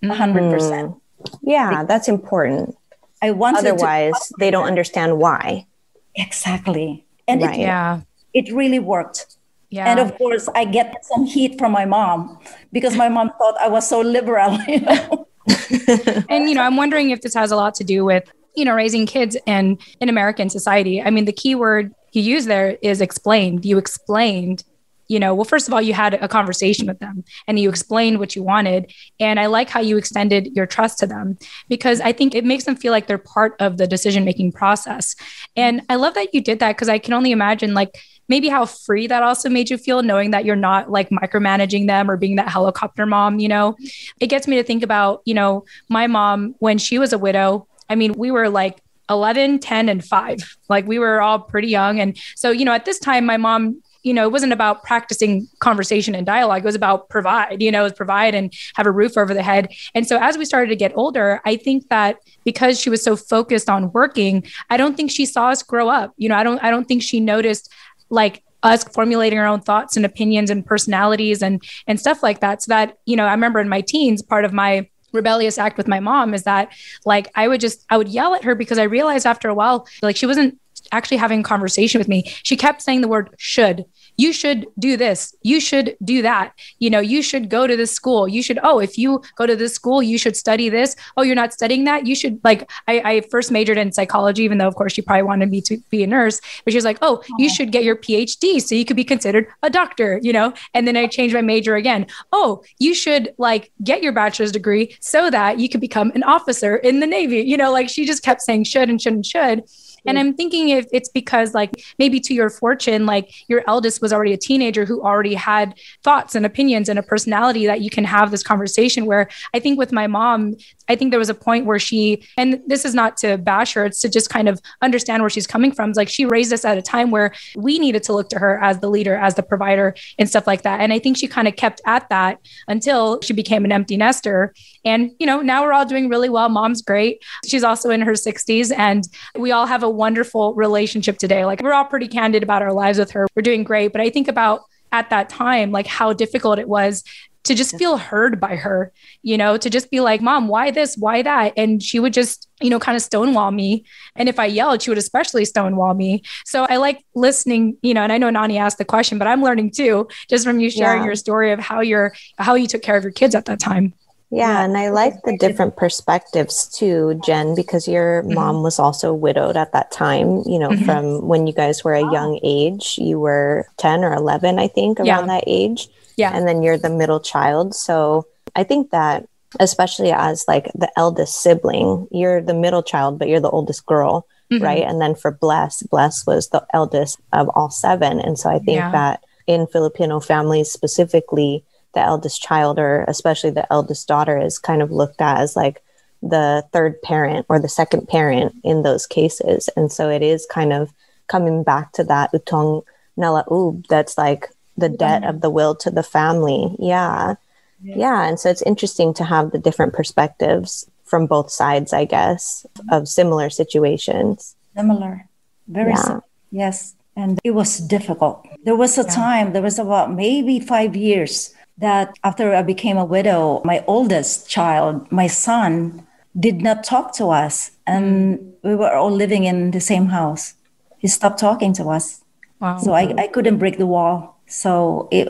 [0.03, 0.51] 100%.
[0.51, 1.01] percent mm
[1.41, 2.77] Yeah, that's important.
[3.21, 5.65] I wanted Otherwise, they don't understand why.
[6.13, 7.04] Exactly.
[7.27, 7.59] And right.
[7.59, 8.01] it, yeah.
[8.33, 9.37] it really worked.
[9.69, 9.89] Yeah.
[9.89, 12.39] And of course, I get some heat from my mom
[12.71, 15.27] because my mom thought I was so liberal, you know.
[16.29, 18.23] and you know, I'm wondering if this has a lot to do with
[18.55, 21.01] you know raising kids and in American society.
[21.01, 23.65] I mean, the key word you use there is explained.
[23.65, 24.63] You explained
[25.07, 28.19] you know, well, first of all, you had a conversation with them and you explained
[28.19, 28.91] what you wanted.
[29.19, 31.37] And I like how you extended your trust to them
[31.69, 35.15] because I think it makes them feel like they're part of the decision making process.
[35.55, 37.97] And I love that you did that because I can only imagine, like,
[38.27, 42.09] maybe how free that also made you feel knowing that you're not like micromanaging them
[42.09, 43.75] or being that helicopter mom you know
[44.19, 47.67] it gets me to think about you know my mom when she was a widow
[47.87, 51.99] i mean we were like 11 10 and 5 like we were all pretty young
[51.99, 55.47] and so you know at this time my mom you know, it wasn't about practicing
[55.59, 56.61] conversation and dialogue.
[56.61, 59.73] It was about provide, you know, was provide and have a roof over the head.
[59.95, 63.15] And so as we started to get older, I think that because she was so
[63.15, 66.13] focused on working, I don't think she saw us grow up.
[66.17, 67.73] You know, I don't I don't think she noticed
[68.11, 72.63] like us formulating our own thoughts and opinions and personalities and and stuff like that
[72.63, 75.87] so that you know i remember in my teens part of my rebellious act with
[75.87, 76.71] my mom is that
[77.05, 79.87] like i would just i would yell at her because i realized after a while
[80.01, 80.57] like she wasn't
[80.95, 83.85] actually having a conversation with me she kept saying the word should.
[84.17, 85.35] You should do this.
[85.41, 86.53] You should do that.
[86.79, 88.27] You know you should go to this school.
[88.27, 90.95] You should oh if you go to this school you should study this.
[91.17, 92.05] Oh you're not studying that?
[92.05, 95.23] You should like i, I first majored in psychology even though of course she probably
[95.23, 97.95] wanted me to be a nurse but she was like oh you should get your
[97.95, 100.53] phd so you could be considered a doctor you know?
[100.73, 102.07] And then i changed my major again.
[102.31, 106.75] Oh you should like get your bachelor's degree so that you could become an officer
[106.77, 107.41] in the navy.
[107.41, 109.63] You know like she just kept saying should and should and should
[110.05, 110.35] and I'm mm-hmm.
[110.35, 114.37] thinking if it's because like maybe to your fortune, like your eldest was already a
[114.37, 118.43] teenager who already had thoughts and opinions and a personality that you can have this
[118.43, 120.55] conversation where I think with my mom,
[120.87, 123.85] I think there was a point where she, and this is not to bash her,
[123.85, 125.89] it's to just kind of understand where she's coming from.
[125.89, 128.61] It's like she raised us at a time where we needed to look to her
[128.61, 130.81] as the leader, as the provider, and stuff like that.
[130.81, 134.53] And I think she kind of kept at that until she became an empty nester.
[134.83, 136.49] And, you know, now we're all doing really well.
[136.49, 137.23] Mom's great.
[137.45, 139.07] She's also in her 60s, and
[139.37, 141.45] we all have a wonderful relationship today.
[141.45, 143.27] Like we're all pretty candid about our lives with her.
[143.35, 143.91] We're doing great.
[143.91, 144.61] But I think about
[144.91, 147.03] at that time, like how difficult it was
[147.45, 148.91] to just feel heard by her,
[149.21, 150.97] you know, to just be like, Mom, why this?
[150.97, 151.53] Why that?
[151.55, 153.85] And she would just, you know, kind of stonewall me.
[154.15, 156.23] And if I yelled, she would especially stonewall me.
[156.45, 159.43] So I like listening, you know, and I know Nani asked the question, but I'm
[159.43, 161.05] learning too, just from you sharing yeah.
[161.05, 163.93] your story of how you're, how you took care of your kids at that time.
[164.31, 168.33] Yeah, and I like the different perspectives too, Jen, because your mm-hmm.
[168.33, 170.83] mom was also widowed at that time, you know, mm-hmm.
[170.83, 172.97] from when you guys were a young age.
[172.97, 175.25] You were 10 or 11, I think, around yeah.
[175.27, 175.87] that age.
[176.17, 176.31] Yeah.
[176.35, 177.75] And then you're the middle child.
[177.75, 179.27] So I think that,
[179.59, 184.27] especially as like the eldest sibling, you're the middle child, but you're the oldest girl,
[184.51, 184.63] mm-hmm.
[184.63, 184.83] right?
[184.83, 188.19] And then for Bles, Bles was the eldest of all seven.
[188.19, 188.91] And so I think yeah.
[188.91, 191.63] that in Filipino families specifically,
[191.93, 195.81] the eldest child or especially the eldest daughter is kind of looked at as like
[196.21, 199.69] the third parent or the second parent in those cases.
[199.75, 200.91] And so it is kind of
[201.27, 202.83] coming back to that utong
[203.17, 206.75] nalaub that's like the debt of the will to the family.
[206.79, 207.35] Yeah.
[207.81, 208.27] Yeah.
[208.27, 213.07] And so it's interesting to have the different perspectives from both sides, I guess, of
[213.07, 214.55] similar situations.
[214.75, 215.27] Similar.
[215.67, 215.95] Very yeah.
[215.95, 216.23] similar.
[216.51, 216.95] Yes.
[217.15, 218.45] And it was difficult.
[218.63, 219.09] There was a yeah.
[219.09, 224.49] time, there was about maybe five years that after I became a widow, my oldest
[224.49, 226.05] child, my son,
[226.37, 227.71] did not talk to us.
[227.87, 230.55] And we were all living in the same house.
[230.97, 232.23] He stopped talking to us.
[232.59, 232.77] Wow.
[232.79, 234.34] So I, I couldn't break the wall.
[234.47, 235.27] So it,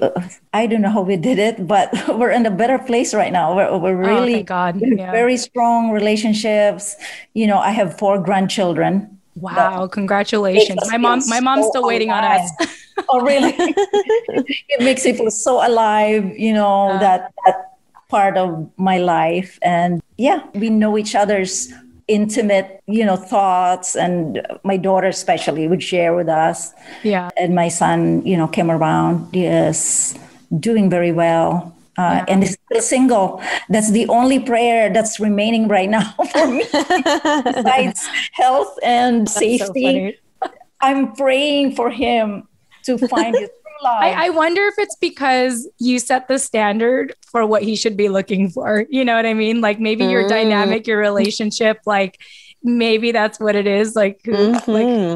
[0.54, 3.56] I don't know how we did it, but we're in a better place right now.
[3.56, 4.82] We're, we're oh, really oh, God.
[4.82, 5.12] Yeah.
[5.12, 6.96] very strong relationships.
[7.34, 9.12] You know, I have four grandchildren.
[9.36, 9.88] Wow!
[9.88, 10.80] Congratulations.
[10.90, 12.42] My mom, my mom's so still waiting alive.
[12.60, 12.78] on us.
[13.10, 13.54] oh, really?
[13.60, 16.24] it makes me feel so alive.
[16.38, 17.74] You know uh, that that
[18.08, 21.74] part of my life, and yeah, we know each other's
[22.08, 26.74] intimate you know thoughts and my daughter especially would share with us.
[27.04, 27.30] Yeah.
[27.38, 30.18] And my son you know came around yes
[30.60, 31.72] doing very well.
[31.98, 32.26] Uh, yeah.
[32.28, 33.42] and is still single.
[33.70, 40.18] That's the only prayer that's remaining right now for me besides health and that's safety.
[40.44, 40.52] so
[40.82, 42.48] i'm praying for him
[42.84, 43.50] to find his
[43.90, 48.10] I, I, wonder if it's because you set the standard for what he should be
[48.10, 48.86] looking for.
[48.90, 49.62] You know what I mean?
[49.62, 50.12] Like maybe mm.
[50.12, 52.20] your dynamic, your relationship, like
[52.66, 53.96] maybe that's what it is.
[53.96, 54.72] Like, who, mm-hmm.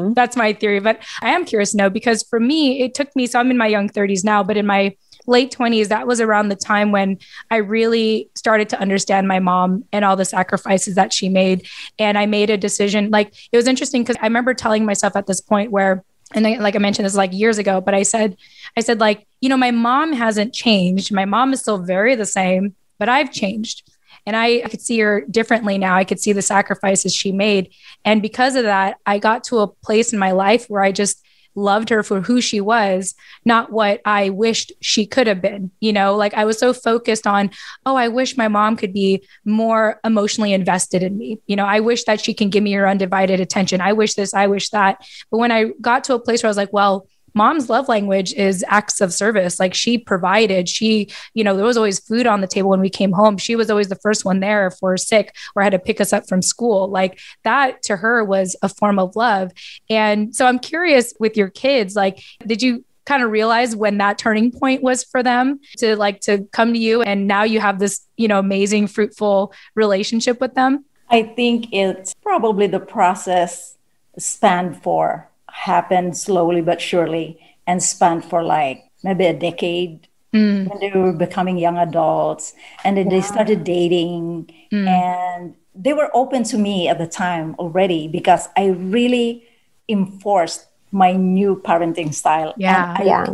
[0.06, 0.80] like that's my theory.
[0.80, 3.26] But I am curious to know because for me, it took me.
[3.26, 4.96] So I'm in my young 30s now, but in my
[5.26, 7.18] late 20s, that was around the time when
[7.50, 11.66] I really started to understand my mom and all the sacrifices that she made.
[11.98, 13.10] And I made a decision.
[13.10, 16.04] Like it was interesting because I remember telling myself at this point where
[16.34, 18.36] and I, like I mentioned this like years ago, but I said,
[18.76, 21.12] I said like, you know, my mom hasn't changed.
[21.12, 23.90] My mom is still very the same, but I've changed.
[24.26, 25.96] And I, I could see her differently now.
[25.96, 27.72] I could see the sacrifices she made.
[28.04, 31.22] And because of that, I got to a place in my life where I just
[31.54, 35.70] loved her for who she was, not what I wished she could have been.
[35.80, 37.50] You know, like I was so focused on,
[37.84, 41.40] oh, I wish my mom could be more emotionally invested in me.
[41.46, 43.80] You know, I wish that she can give me her undivided attention.
[43.80, 45.04] I wish this, I wish that.
[45.30, 48.32] But when I got to a place where I was like, well, mom's love language
[48.34, 49.60] is acts of service.
[49.60, 52.90] Like she provided she you know there was always food on the table when we
[52.90, 53.38] came home.
[53.38, 56.12] She was always the first one there if we're sick or had to pick us
[56.12, 56.88] up from school.
[56.88, 59.52] Like that to her was a form of love.
[59.88, 64.18] And so i'm curious with your kids like did you kind of realize when that
[64.18, 67.78] turning point was for them to like to come to you and now you have
[67.78, 70.84] this you know amazing fruitful relationship with them?
[71.08, 73.76] I think it's probably the process
[74.16, 80.68] spanned for happened slowly but surely and spanned for like maybe a decade mm.
[80.68, 84.50] when they were becoming young adults and then they started dating.
[84.72, 84.86] Mm.
[84.86, 89.44] and they were open to me at the time already because i really
[89.88, 92.52] enforced my new parenting style.
[92.56, 92.96] Yeah.
[92.98, 93.26] I, yeah.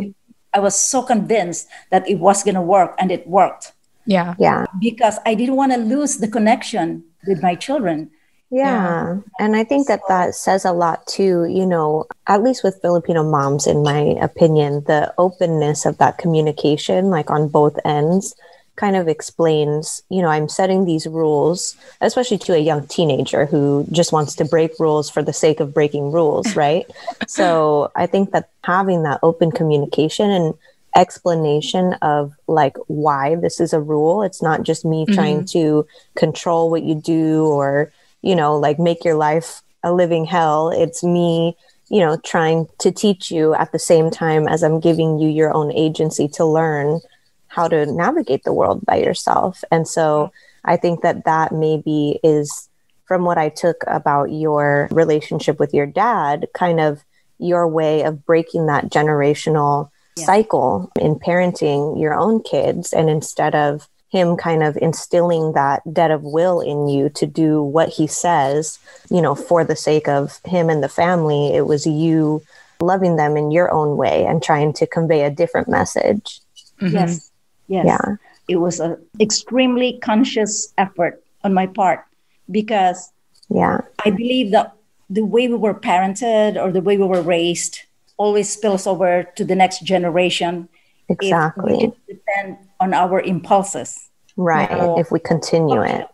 [0.53, 3.73] i was so convinced that it was going to work and it worked.
[4.05, 4.35] Yeah.
[4.39, 4.65] Yeah.
[4.79, 8.11] Because i didn't want to lose the connection with my children
[8.49, 9.17] yeah.
[9.39, 13.23] And I think that that says a lot too, you know, at least with Filipino
[13.23, 18.35] moms, in my opinion, the openness of that communication, like on both ends,
[18.77, 23.85] kind of explains, you know, I'm setting these rules, especially to a young teenager who
[23.91, 26.85] just wants to break rules for the sake of breaking rules, right?
[27.27, 30.53] so I think that having that open communication and
[30.95, 35.13] explanation of like why this is a rule, it's not just me mm-hmm.
[35.13, 35.85] trying to
[36.15, 37.91] control what you do or
[38.21, 40.69] you know, like make your life a living hell.
[40.69, 41.55] It's me,
[41.89, 45.53] you know, trying to teach you at the same time as I'm giving you your
[45.53, 46.99] own agency to learn
[47.47, 49.63] how to navigate the world by yourself.
[49.71, 50.31] And so
[50.65, 52.69] I think that that maybe is
[53.05, 57.03] from what I took about your relationship with your dad, kind of
[57.39, 60.25] your way of breaking that generational yeah.
[60.25, 62.91] cycle in parenting your own kids.
[62.91, 67.61] And instead of him kind of instilling that debt of will in you to do
[67.61, 68.79] what he says,
[69.09, 71.53] you know, for the sake of him and the family.
[71.53, 72.41] It was you
[72.79, 76.39] loving them in your own way and trying to convey a different message.
[76.79, 76.95] Mm-hmm.
[76.95, 77.31] Yes.
[77.67, 77.85] Yes.
[77.85, 78.15] Yeah.
[78.47, 82.05] It was an extremely conscious effort on my part
[82.49, 83.11] because
[83.49, 83.81] yeah.
[84.05, 84.73] I believe that
[85.09, 87.81] the way we were parented or the way we were raised
[88.15, 90.69] always spills over to the next generation.
[91.09, 91.73] Exactly.
[91.73, 94.09] If we depend on our impulses.
[94.35, 94.69] Right.
[94.99, 96.07] If we continue it.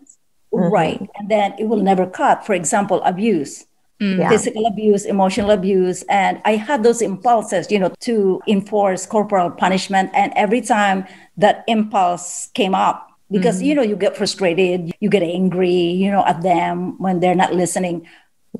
[0.53, 0.73] Mm-hmm.
[0.73, 1.09] Right.
[1.15, 2.45] And then it will never cut.
[2.45, 3.65] For example, abuse.
[3.99, 4.19] Mm.
[4.19, 4.29] Yeah.
[4.29, 6.03] Physical abuse, emotional abuse.
[6.03, 10.11] And I had those impulses, you know, to enforce corporal punishment.
[10.13, 11.05] And every time
[11.37, 13.65] that impulse came up, because mm-hmm.
[13.65, 17.53] you know you get frustrated you get angry you know at them when they're not
[17.53, 18.07] listening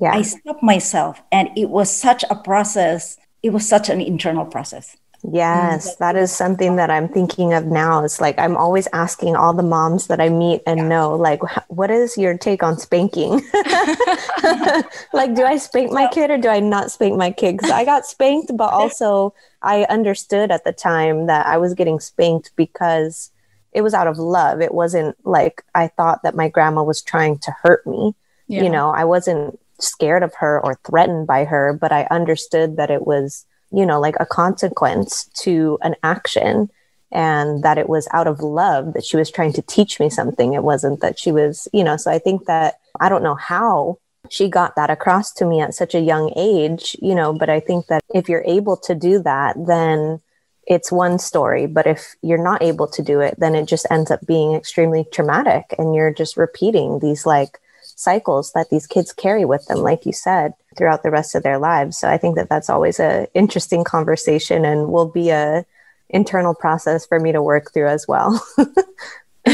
[0.00, 0.12] yeah.
[0.12, 4.96] i stopped myself and it was such a process it was such an internal process
[5.32, 8.04] Yes, that is something that I'm thinking of now.
[8.04, 10.88] It's like I'm always asking all the moms that I meet and yeah.
[10.88, 13.30] know, like, what is your take on spanking?
[15.14, 17.56] like, do I spank my kid or do I not spank my kid?
[17.56, 22.00] Because I got spanked, but also I understood at the time that I was getting
[22.00, 23.30] spanked because
[23.72, 24.60] it was out of love.
[24.60, 28.14] It wasn't like I thought that my grandma was trying to hurt me.
[28.46, 28.64] Yeah.
[28.64, 32.90] You know, I wasn't scared of her or threatened by her, but I understood that
[32.90, 36.70] it was you know, like a consequence to an action
[37.12, 40.52] and that it was out of love that she was trying to teach me something.
[40.52, 43.98] It wasn't that she was, you know, so I think that I don't know how
[44.30, 47.60] she got that across to me at such a young age, you know, but I
[47.60, 50.20] think that if you're able to do that, then
[50.66, 51.66] it's one story.
[51.66, 55.04] But if you're not able to do it, then it just ends up being extremely
[55.12, 57.60] traumatic and you're just repeating these like
[57.96, 61.58] cycles that these kids carry with them, like you said, throughout the rest of their
[61.58, 61.98] lives.
[61.98, 65.64] So I think that that's always a interesting conversation and will be a
[66.10, 68.44] internal process for me to work through as well.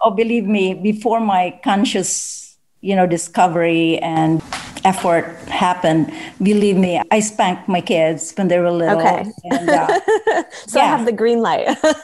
[0.00, 4.42] oh, believe me, before my conscious, you know, discovery and
[4.84, 9.00] effort happened, believe me, I spanked my kids when they were little.
[9.00, 9.30] Okay.
[9.44, 9.86] And, uh,
[10.66, 10.84] so yeah.
[10.84, 11.66] I have the green light.
[11.84, 11.94] uh,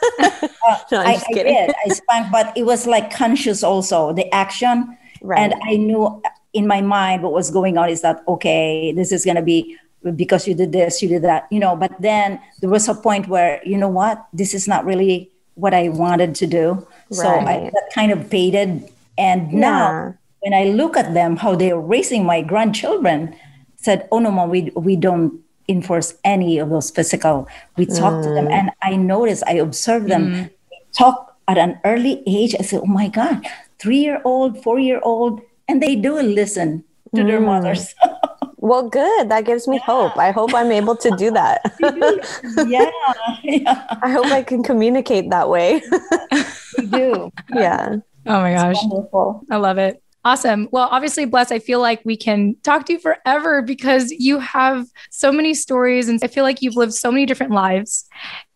[0.91, 1.73] no, I, I did.
[1.85, 5.39] I spanked, but it was like conscious also, the action Right.
[5.39, 6.21] And I knew
[6.53, 9.77] in my mind what was going on is that, okay, this is going to be
[10.15, 11.75] because you did this, you did that, you know.
[11.75, 15.73] But then there was a point where, you know what, this is not really what
[15.73, 16.85] I wanted to do.
[17.09, 17.17] Right.
[17.17, 18.89] So I that kind of faded.
[19.17, 19.59] And yeah.
[19.59, 23.35] now when I look at them, how they're raising my grandchildren,
[23.77, 27.47] said, oh no, mom, we, we don't enforce any of those physical.
[27.77, 28.23] We talk mm.
[28.23, 28.47] to them.
[28.47, 28.51] Mm.
[28.51, 30.49] And I notice, I observe them mm.
[30.91, 32.55] talk at an early age.
[32.59, 33.45] I said, oh my God,
[33.83, 37.27] three year old, four year old, and they do listen to mm.
[37.27, 37.93] their mothers.
[38.57, 39.29] well, good.
[39.29, 39.85] That gives me yeah.
[39.85, 40.17] hope.
[40.17, 41.61] I hope I'm able to do that.
[42.67, 42.89] yeah.
[43.43, 43.97] yeah.
[44.01, 45.81] I hope I can communicate that way.
[46.77, 47.31] you do.
[47.53, 47.97] Yeah.
[48.25, 48.77] Oh my gosh.
[49.51, 50.02] I love it.
[50.25, 50.69] Awesome.
[50.71, 54.87] Well, obviously, Bles, I feel like we can talk to you forever because you have
[55.09, 58.07] so many stories and I feel like you've lived so many different lives.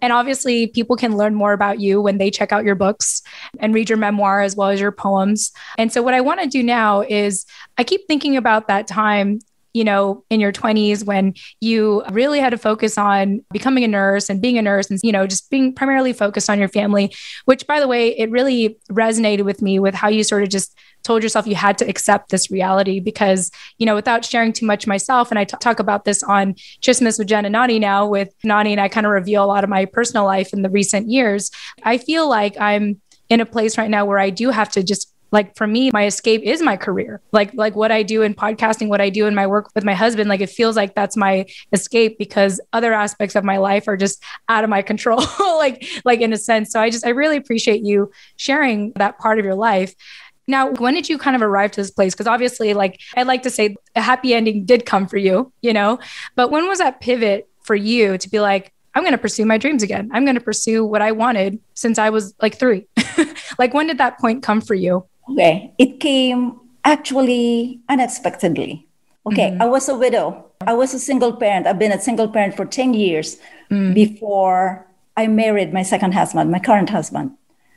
[0.02, 3.22] And obviously, people can learn more about you when they check out your books
[3.60, 5.52] and read your memoir as well as your poems.
[5.78, 7.46] And so, what I want to do now is
[7.78, 9.40] I keep thinking about that time
[9.78, 14.28] you know, in your 20s when you really had to focus on becoming a nurse
[14.28, 17.14] and being a nurse and, you know, just being primarily focused on your family,
[17.46, 20.76] which, by the way, it really resonated with me with how you sort of just
[21.04, 24.88] told yourself you had to accept this reality because, you know, without sharing too much
[24.88, 28.34] myself, and I t- talk about this on Tsismis with Jen and Nani now with
[28.44, 31.08] Nani, and I kind of reveal a lot of my personal life in the recent
[31.08, 31.52] years.
[31.84, 33.00] I feel like I'm
[33.30, 36.06] in a place right now where I do have to just like for me my
[36.06, 39.36] escape is my career like like what i do in podcasting what i do in
[39.36, 43.36] my work with my husband like it feels like that's my escape because other aspects
[43.36, 46.80] of my life are just out of my control like like in a sense so
[46.80, 49.94] i just i really appreciate you sharing that part of your life
[50.48, 52.14] now, when did you kind of arrive to this place?
[52.14, 55.74] Because obviously, like I'd like to say, a happy ending did come for you, you
[55.74, 56.00] know,
[56.36, 59.58] but when was that pivot for you to be like, I'm going to pursue my
[59.58, 60.10] dreams again?
[60.14, 62.88] I'm going to pursue what I wanted since I was like three.
[63.60, 65.06] like, when did that point come for you?
[65.32, 65.74] Okay.
[65.78, 68.88] It came actually unexpectedly.
[69.26, 69.52] Okay.
[69.52, 69.62] Mm-hmm.
[69.62, 70.46] I was a widow.
[70.62, 71.68] I was a single parent.
[71.68, 73.38] I've been a single parent for 10 years
[73.70, 73.94] mm.
[73.94, 77.32] before I married my second husband, my current husband.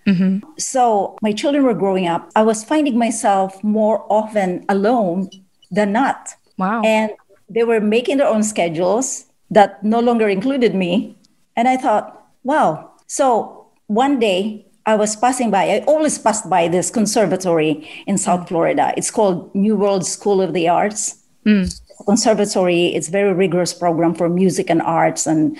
[0.06, 0.48] Mm-hmm.
[0.58, 2.30] So my children were growing up.
[2.34, 5.30] I was finding myself more often alone
[5.70, 6.34] than not.
[6.56, 6.82] Wow.
[6.84, 7.12] And
[7.48, 11.16] they were making their own schedules that no longer included me.
[11.56, 12.92] And I thought, wow.
[13.06, 18.48] So one day I was passing by, I always passed by this conservatory in South
[18.48, 18.92] Florida.
[18.96, 21.22] It's called New World School of the Arts.
[21.46, 21.80] Mm.
[22.06, 25.58] Conservatory, it's very rigorous program for music and arts and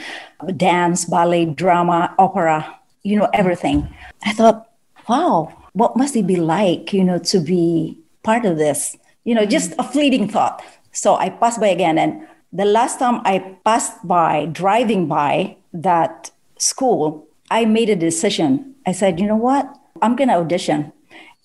[0.57, 3.95] dance, ballet, drama, opera, you know, everything.
[4.25, 4.71] I thought,
[5.09, 8.97] wow, what must it be like, you know, to be part of this?
[9.25, 10.63] You know, just a fleeting thought.
[10.93, 11.99] So I passed by again.
[11.99, 18.70] And the last time I passed by, driving by that school, I made a decision.
[18.87, 19.67] I said, you know what?
[20.03, 20.93] I'm going to audition.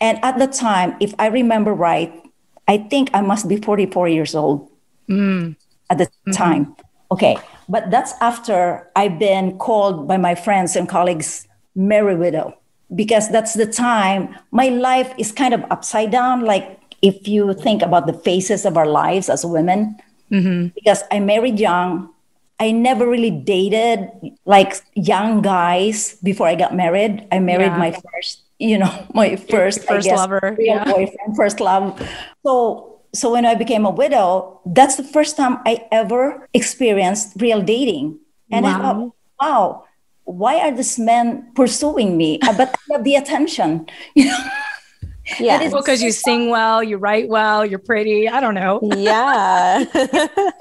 [0.02, 2.14] And at the time, if I remember right,
[2.68, 4.70] I think I must be 44 years old
[5.10, 5.56] mm.
[5.90, 6.32] at the mm-hmm.
[6.32, 6.76] time.
[7.12, 7.38] Okay.
[7.70, 12.58] But that's after I've been called by my friends and colleagues Merry Widow,
[12.94, 16.42] because that's the time my life is kind of upside down.
[16.42, 19.98] Like if you think about the phases of our lives as women,
[20.32, 20.68] mm-hmm.
[20.76, 22.10] because I married young,
[22.60, 24.10] I never really dated
[24.46, 27.28] like young guys before I got married.
[27.32, 27.78] I married yeah.
[27.78, 30.86] my first, you know, my first, first guess, lover, real yeah.
[30.86, 32.00] boyfriend, first love.
[32.46, 37.62] So, so when I became a widow, that's the first time I ever experienced real
[37.62, 38.20] dating.
[38.52, 38.72] And wow.
[38.72, 39.84] I thought, wow,
[40.24, 42.40] why are these men pursuing me?
[42.42, 44.38] Uh, but I have the attention, you know.
[45.40, 48.30] Yeah, because you sing well, you write well, you're pretty.
[48.30, 48.80] I don't know.
[48.96, 49.84] Yeah.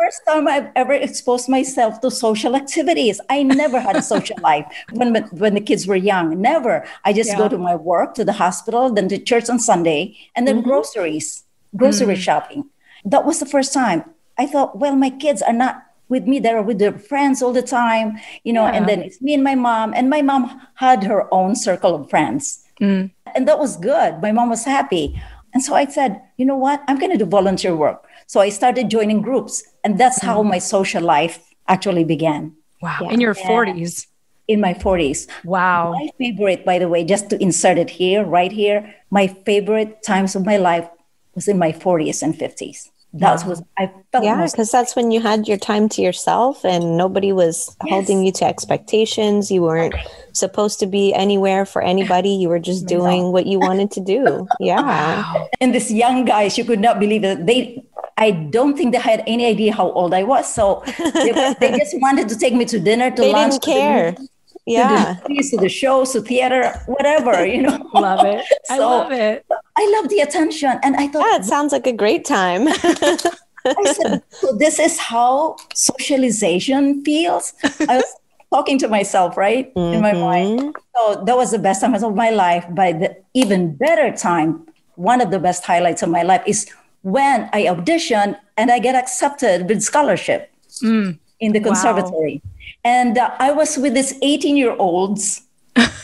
[0.05, 3.21] first time I've ever exposed myself to social activities.
[3.29, 6.41] I never had a social life when when the kids were young.
[6.41, 6.87] Never.
[7.05, 7.39] I just yeah.
[7.39, 10.69] go to my work, to the hospital, then to church on Sunday, and then mm-hmm.
[10.69, 11.45] groceries,
[11.77, 12.21] grocery mm-hmm.
[12.21, 12.71] shopping.
[13.05, 14.05] That was the first time.
[14.39, 17.63] I thought, well, my kids are not with me they're with their friends all the
[17.63, 18.73] time you know yeah.
[18.73, 22.11] and then it's me and my mom and my mom had her own circle of
[22.11, 23.11] friends Mm.
[23.35, 24.21] And that was good.
[24.21, 25.21] My mom was happy.
[25.53, 26.83] And so I said, you know what?
[26.89, 28.07] I'm going to do volunteer work.
[28.27, 29.63] So I started joining groups.
[29.85, 30.27] And that's mm.
[30.27, 32.55] how my social life actually began.
[32.83, 32.99] Wow.
[33.03, 33.11] Yeah.
[33.11, 34.07] In your 40s.
[34.49, 35.27] In my 40s.
[35.45, 35.93] Wow.
[35.93, 40.37] My favorite, by the way, just to insert it here, right here, my favorite times
[40.37, 40.89] of my life
[41.35, 43.49] was in my 40s and 50s that wow.
[43.49, 47.33] was I felt yeah because that's when you had your time to yourself and nobody
[47.33, 47.93] was yes.
[47.93, 49.53] holding you to expectations.
[49.53, 49.95] You weren't
[50.33, 52.31] supposed to be anywhere for anybody.
[52.31, 54.49] You were just doing what you wanted to do.
[54.61, 55.47] Yeah.
[55.61, 57.85] And this young guys you could not believe it they
[58.17, 60.53] I don't think they had any idea how old I was.
[60.53, 64.17] So they, they just wanted to take me to dinner to they lunch didn't care.
[64.67, 67.79] yeah to the, to the shows to theater whatever you know?
[67.95, 68.45] Love it.
[68.65, 69.47] So, i love it
[69.77, 73.93] i love the attention and i thought yeah, it sounds like a great time i
[73.93, 77.53] said so this is how socialization feels
[77.89, 78.17] i was
[78.53, 79.95] talking to myself right mm-hmm.
[79.95, 80.71] in my mind mm-hmm.
[80.97, 84.67] so that was the best time of my life but the even better time
[84.97, 86.71] one of the best highlights of my life is
[87.03, 90.53] when i audition and i get accepted with scholarship
[90.83, 91.19] mm.
[91.41, 92.51] in the conservatory wow
[92.85, 95.43] and uh, I was with these 18 year olds,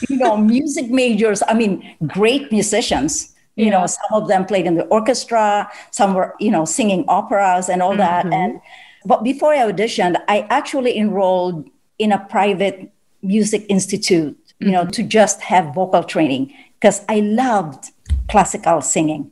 [0.09, 3.35] you know, music majors, I mean, great musicians.
[3.57, 3.71] You yeah.
[3.73, 7.83] know, some of them played in the orchestra, some were, you know, singing operas and
[7.83, 7.99] all mm-hmm.
[7.99, 8.27] that.
[8.27, 8.61] And
[9.05, 12.91] but before I auditioned, I actually enrolled in a private
[13.23, 14.73] music institute, you mm-hmm.
[14.73, 17.91] know, to just have vocal training because I loved
[18.29, 19.31] classical singing.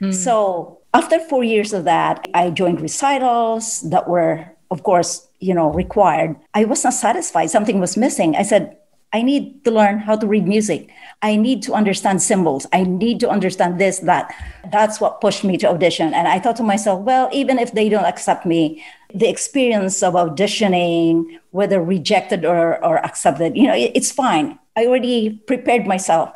[0.00, 0.14] Mm.
[0.14, 5.70] So after four years of that, I joined recitals that were, of course, you know,
[5.70, 6.36] required.
[6.54, 7.50] I was not satisfied.
[7.50, 8.34] Something was missing.
[8.34, 8.76] I said,
[9.12, 10.90] I need to learn how to read music.
[11.22, 12.66] I need to understand symbols.
[12.72, 14.34] I need to understand this, that.
[14.70, 16.12] That's what pushed me to audition.
[16.12, 18.84] And I thought to myself, well, even if they don't accept me,
[19.14, 24.58] the experience of auditioning, whether rejected or, or accepted, you know, it, it's fine.
[24.76, 26.32] I already prepared myself.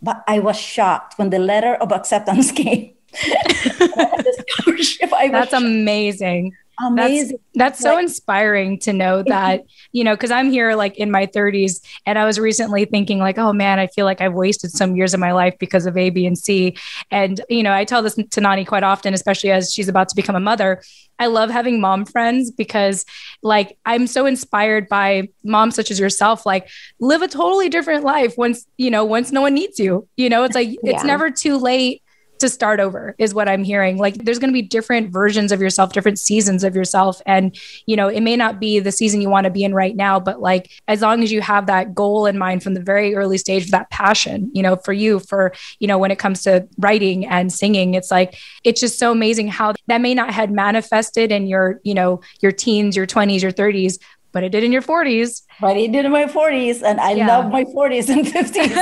[0.00, 2.94] But I was shocked when the letter of acceptance came.
[5.32, 6.56] That's amazing
[6.88, 7.38] amazing.
[7.54, 11.26] That's, that's so inspiring to know that, you know, because I'm here like in my
[11.26, 14.96] 30s and I was recently thinking, like, oh man, I feel like I've wasted some
[14.96, 16.76] years of my life because of A, B, and C.
[17.10, 20.16] And, you know, I tell this to Nani quite often, especially as she's about to
[20.16, 20.82] become a mother.
[21.18, 23.04] I love having mom friends because,
[23.42, 26.44] like, I'm so inspired by moms such as yourself.
[26.44, 26.68] Like,
[26.98, 30.08] live a totally different life once, you know, once no one needs you.
[30.16, 30.94] You know, it's like, yeah.
[30.94, 32.01] it's never too late
[32.42, 33.96] to start over is what I'm hearing.
[33.96, 37.22] Like there's going to be different versions of yourself, different seasons of yourself.
[37.26, 39.96] And, you know, it may not be the season you want to be in right
[39.96, 43.14] now, but like as long as you have that goal in mind from the very
[43.14, 46.68] early stage, that passion, you know, for you, for, you know, when it comes to
[46.78, 51.32] writing and singing, it's like, it's just so amazing how that may not had manifested
[51.32, 53.98] in your, you know, your teens, your 20s, your 30s,
[54.32, 55.42] but it did in your 40s.
[55.60, 57.26] But it did in my 40s, and I yeah.
[57.28, 58.72] love my 40s and 50s.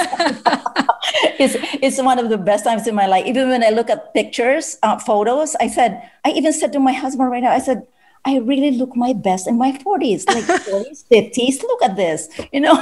[1.39, 3.27] it's it's one of the best times in my life.
[3.27, 6.93] Even when I look at pictures, uh, photos, I said, I even said to my
[6.93, 7.87] husband right now, I said,
[8.25, 11.63] I really look my best in my 40s, like 40s, 50s.
[11.63, 12.77] Look at this, you know.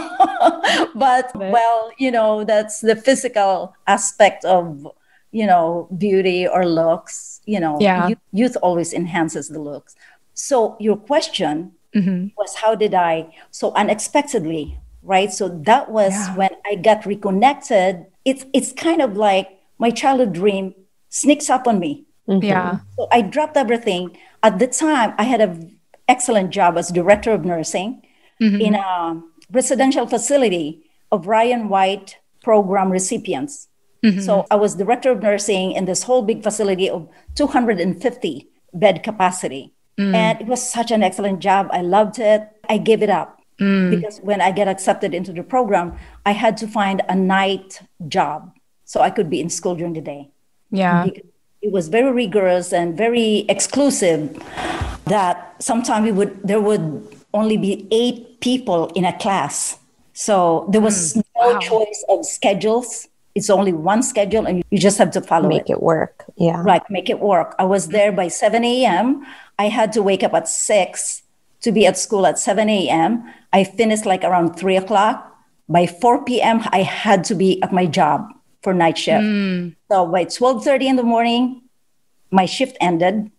[0.94, 4.86] but well, you know, that's the physical aspect of,
[5.32, 7.40] you know, beauty or looks.
[7.46, 8.08] You know, yeah.
[8.08, 9.96] youth, youth always enhances the looks.
[10.34, 12.28] So your question mm-hmm.
[12.36, 15.32] was how did I so unexpectedly, right?
[15.32, 16.36] So that was yeah.
[16.36, 18.06] when I got reconnected.
[18.24, 19.48] It's it's kind of like
[19.78, 20.74] my childhood dream
[21.08, 22.04] sneaks up on me.
[22.28, 22.46] Mm-hmm.
[22.46, 22.78] Yeah.
[22.96, 24.16] So I dropped everything.
[24.42, 25.78] At the time, I had an
[26.08, 28.02] excellent job as director of nursing
[28.40, 28.60] mm-hmm.
[28.60, 33.68] in a residential facility of Ryan White program recipients.
[34.04, 34.20] Mm-hmm.
[34.20, 39.74] So I was director of nursing in this whole big facility of 250 bed capacity.
[39.98, 40.14] Mm.
[40.14, 41.68] And it was such an excellent job.
[41.72, 42.48] I loved it.
[42.68, 43.90] I gave it up mm.
[43.90, 48.52] because when I get accepted into the program, I had to find a night job
[48.84, 50.30] so I could be in school during the day.
[50.70, 51.06] Yeah.
[51.60, 54.40] It was very rigorous and very exclusive
[55.06, 56.84] that sometimes we would there would
[57.34, 59.78] only be eight people in a class.
[60.12, 61.58] So there was Mm, no wow.
[61.58, 63.08] choice of schedules.
[63.34, 65.54] It's only one schedule and you just have to follow it.
[65.54, 66.24] Make it work.
[66.36, 66.62] Yeah.
[66.62, 67.54] Right, make it work.
[67.58, 69.26] I was there by 7 a.m.
[69.58, 71.22] I had to wake up at 6
[71.62, 73.24] to be at school at 7 a.m.
[73.52, 75.24] I finished like around 3 o'clock.
[75.68, 78.26] By 4 p.m., I had to be at my job
[78.62, 79.22] for night shift.
[79.24, 79.74] Mm.
[79.90, 81.62] So by 12.30 in the morning,
[82.30, 83.30] my shift ended.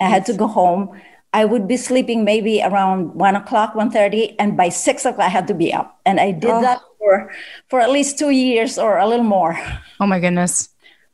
[0.00, 0.98] I had to go home.
[1.34, 5.46] I would be sleeping maybe around 1 o'clock, 1.30, and by 6 o'clock, I had
[5.48, 6.00] to be up.
[6.04, 6.60] And I did Oh.
[6.60, 7.30] that for,
[7.68, 9.56] for at least two years or a little more.
[10.00, 10.68] Oh my goodness.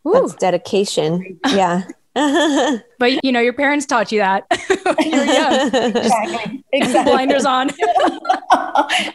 [0.04, 0.14] Woo.
[0.14, 1.38] That's dedication.
[1.50, 1.82] Yeah.
[2.14, 4.44] But you know, your parents taught you that.
[5.04, 5.70] You're young.
[5.96, 6.64] Exactly.
[6.72, 7.12] exactly.
[7.12, 7.70] Blinders on.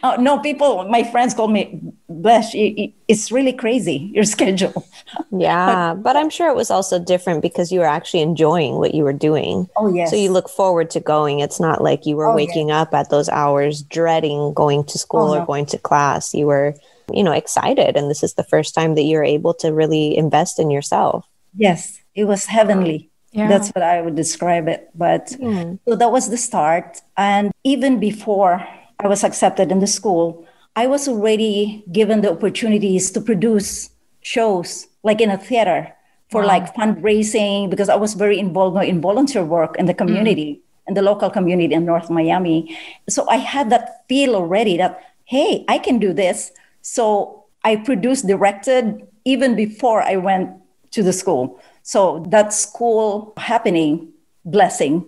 [0.02, 4.86] Oh, no, people, my friends call me, Bles, you- you- it's really crazy, your schedule.
[5.30, 5.94] yeah.
[5.94, 9.12] But I'm sure it was also different because you were actually enjoying what you were
[9.12, 9.68] doing.
[9.76, 10.10] Oh, yes.
[10.10, 11.40] So you look forward to going.
[11.40, 12.46] It's not like you were Oh, yeah.
[12.46, 15.44] waking up at those hours dreading going to school Oh, or no.
[15.46, 16.32] going to class.
[16.34, 16.74] You were,
[17.12, 17.96] you know, excited.
[17.96, 21.26] And this is the first time that you're able to really invest in yourself.
[21.56, 23.10] Yes, it was heavenly.
[23.32, 23.48] Yeah.
[23.48, 24.90] That's what I would describe it.
[24.94, 25.74] But hmm.
[25.88, 27.02] so that was the start.
[27.16, 28.64] And even before
[29.00, 30.46] I was accepted in the school,
[30.76, 33.90] I was already given the opportunities to produce
[34.22, 35.92] shows like in a theater
[36.30, 39.98] for like fundraising because I was very involved in volunteer work in the hmm.
[39.98, 42.76] community, in the local community in North Miami.
[43.08, 46.52] So I had that feel already that, hey, I can do this.
[46.82, 50.50] So I produced, directed even before I went
[50.92, 51.60] to the school.
[51.84, 54.08] So that school happening,
[54.44, 55.04] blessing,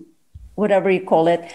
[0.54, 1.52] whatever you call it,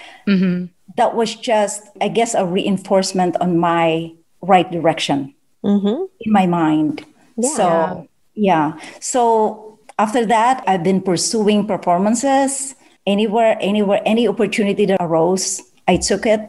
[0.98, 4.12] that was just, I guess, a reinforcement on my
[4.42, 5.34] right direction
[5.64, 6.06] Mm-hmm.
[6.22, 7.06] in my mind.
[7.38, 7.50] Yeah.
[7.56, 8.80] So, yeah.
[9.00, 12.74] So after that, I've been pursuing performances
[13.06, 16.42] anywhere, anywhere, any opportunity that arose, I took it.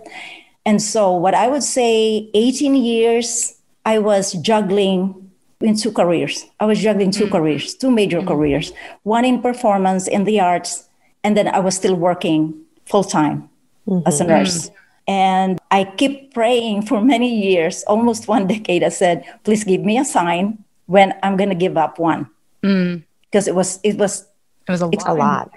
[0.64, 3.54] And so, what I would say, 18 years,
[3.84, 5.30] I was juggling
[5.62, 6.46] in two careers.
[6.60, 7.32] I was juggling two mm-hmm.
[7.32, 8.28] careers, two major mm-hmm.
[8.28, 8.72] careers,
[9.02, 10.88] one in performance in the arts,
[11.24, 12.54] and then I was still working
[12.86, 13.48] full time
[13.86, 14.06] mm-hmm.
[14.06, 14.70] as a nurse.
[15.08, 18.82] And I keep praying for many years, almost one decade.
[18.84, 22.28] I said, please give me a sign when I'm going to give up one.
[22.62, 23.02] Mm.
[23.30, 24.26] Because it was, it was,
[24.68, 25.18] It was a It's a lot.
[25.18, 25.50] lot.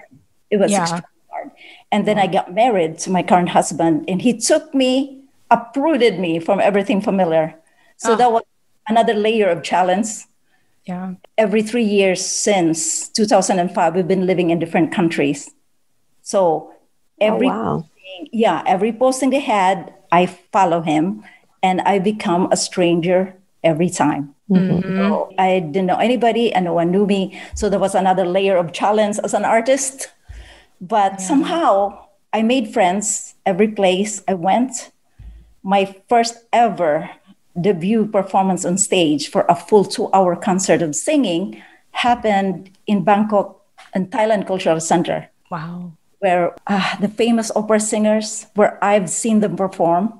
[0.50, 0.86] it was Yeah.
[0.86, 1.04] hard.
[1.92, 6.40] And then I got married to my current husband, and he took me, uprooted me
[6.40, 7.54] from everything familiar.
[7.96, 8.16] So Oh.
[8.16, 8.42] that was
[8.88, 10.08] another layer of challenge.
[10.84, 11.14] Yeah.
[11.36, 15.50] Every three years since 2005, we've been living in different countries.
[16.22, 16.74] So oh,
[17.20, 17.88] every oh, wow.
[18.32, 21.24] yeah, every posting they had, I follow him
[21.62, 23.34] and I become a stranger
[23.64, 24.34] every time.
[24.48, 24.96] Mm-hmm.
[24.96, 27.40] So I didn't know anybody and no one knew me.
[27.54, 30.08] So there was another layer of challenge as an artist.
[30.80, 34.92] But somehow I made friends every place I went.
[35.62, 37.10] My first ever
[37.60, 41.62] debut performance on stage for a full two hour concert of singing
[41.92, 43.60] happened in Bangkok
[43.94, 45.92] and Thailand Cultural Center Wow.
[46.18, 50.12] where uh, the famous opera singers, where I've seen them perform,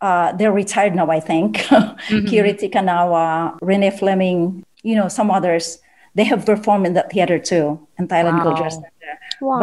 [0.00, 1.56] uh, they're retired now, I think.
[2.28, 5.78] Kiri Te Kanawa, Renée Fleming, you know, some others,
[6.14, 8.42] they have performed in that theater too, in Thailand Wow.
[8.44, 9.12] Cultural Center.
[9.40, 9.58] Wow.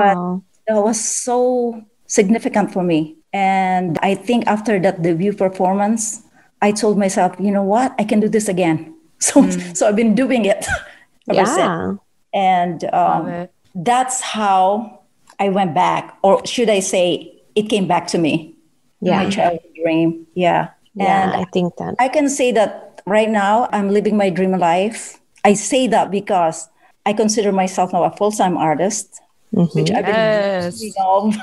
[0.68, 3.16] But That was so significant for me.
[3.34, 6.24] And I think after that debut performance,
[6.62, 8.94] I told myself, you know what, I can do this again.
[9.20, 10.64] So, so I've been doing it
[11.30, 11.58] ever since.
[11.58, 11.96] yeah.
[12.36, 15.02] And um, that's how
[15.40, 18.56] I went back, or should I say, it came back to me.
[19.02, 19.24] Yeah.
[19.24, 20.28] My childhood dream.
[20.36, 20.70] Yeah.
[20.94, 21.24] Yeah.
[21.24, 21.96] And I think that.
[21.98, 25.20] I can say that right now I'm living my dream life.
[25.44, 26.70] I say that because
[27.06, 29.22] I consider myself now a full time artist,
[29.52, 30.80] which I've been Yes.
[30.80, 31.38] dreaming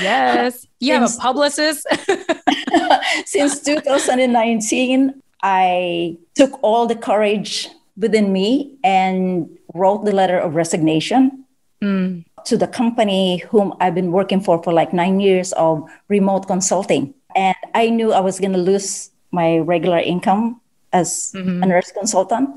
[0.00, 0.66] Yes.
[0.80, 1.86] You have a publicist.
[3.26, 5.14] since 2019.
[5.44, 11.44] I took all the courage within me and wrote the letter of resignation
[11.82, 12.22] Mm.
[12.44, 17.12] to the company whom I've been working for for like nine years of remote consulting.
[17.34, 20.60] And I knew I was going to lose my regular income
[20.92, 22.50] as a nurse consultant.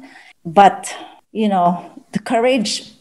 [0.46, 0.94] But,
[1.32, 2.92] you know, the courage,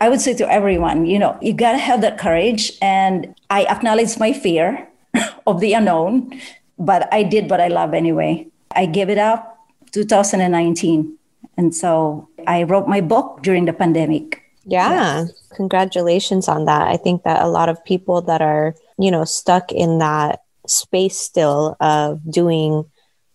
[0.00, 2.72] I would say to everyone, you know, you got to have that courage.
[2.80, 4.88] And I acknowledge my fear
[5.46, 6.40] of the unknown,
[6.78, 8.46] but I did what I love anyway.
[8.72, 9.58] I gave it up
[9.92, 11.16] 2019.
[11.56, 14.42] And so I wrote my book during the pandemic.
[14.64, 15.26] Yeah.
[15.54, 16.88] Congratulations on that.
[16.88, 21.16] I think that a lot of people that are, you know, stuck in that space
[21.18, 22.84] still of doing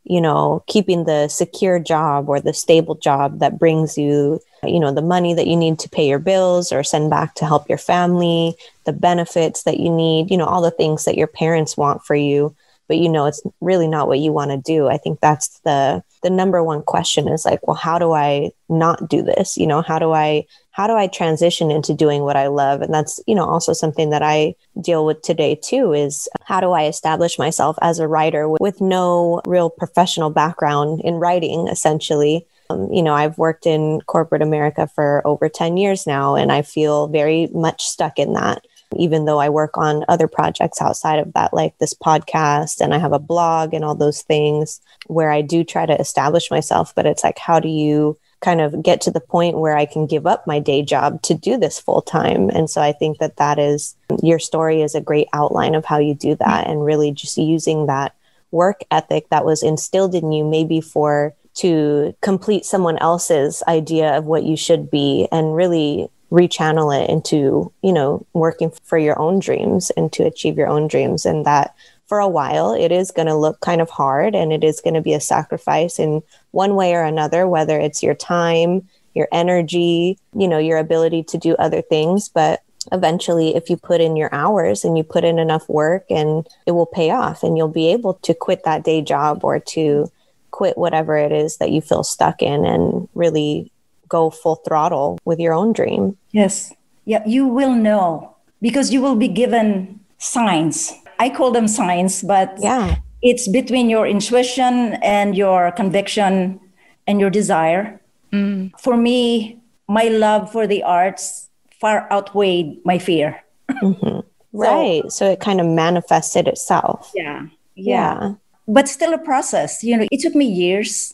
[0.06, 4.94] you know, keeping the secure job or the stable job that brings you, you know,
[4.94, 7.78] the money that you need to pay your bills or send back to help your
[7.78, 8.56] family,
[8.86, 12.16] the benefits that you need, you know, all the things that your parents want for
[12.16, 12.56] you,
[12.88, 14.88] but you know it's really not what you want to do.
[14.88, 19.10] I think that's the the number one question is like, well, how do I not
[19.10, 19.58] do this?
[19.58, 20.46] You know, how do I
[20.76, 22.82] how do I transition into doing what I love?
[22.82, 26.72] And that's, you know, also something that I deal with today too is how do
[26.72, 32.46] I establish myself as a writer with no real professional background in writing, essentially?
[32.70, 36.62] Um, you know, I've worked in corporate America for over 10 years now, and I
[36.62, 38.66] feel very much stuck in that
[38.98, 42.98] even though I work on other projects outside of that, like this podcast and I
[42.98, 46.94] have a blog and all those things where I do try to establish myself.
[46.96, 50.06] But it's like, how do you kind of get to the point where I can
[50.06, 52.52] give up my day job to do this full time.
[52.52, 55.98] And so I think that that is your story is a great outline of how
[55.98, 58.14] you do that and really just using that
[58.52, 64.26] work ethic that was instilled in you maybe for to complete someone else's idea of
[64.26, 69.40] what you should be and really rechannel it into you know working for your own
[69.40, 71.74] dreams and to achieve your own dreams and that
[72.08, 74.94] for a while, it is going to look kind of hard and it is going
[74.94, 76.22] to be a sacrifice in
[76.56, 81.38] one way or another, whether it's your time, your energy, you know, your ability to
[81.38, 82.30] do other things.
[82.30, 82.62] But
[82.92, 86.72] eventually, if you put in your hours and you put in enough work, and it
[86.72, 90.10] will pay off and you'll be able to quit that day job or to
[90.52, 93.70] quit whatever it is that you feel stuck in and really
[94.08, 96.18] go full throttle with your own dream.
[96.32, 96.74] Yes.
[97.04, 102.58] Yeah, you will know because you will be given signs I call them signs, but
[102.60, 106.60] yeah, it's between your intuition and your conviction
[107.08, 108.00] and your desire.
[108.32, 108.72] Mm.
[108.80, 111.50] For me, my love for the arts
[111.82, 113.44] far outweighed my fear.
[113.70, 114.20] Mm-hmm.
[114.58, 115.04] Right.
[115.04, 117.12] So, so, it kind of manifested itself.
[117.14, 118.22] Yeah, yeah.
[118.22, 118.34] Yeah.
[118.70, 119.84] But still a process.
[119.84, 121.14] You know, it took me years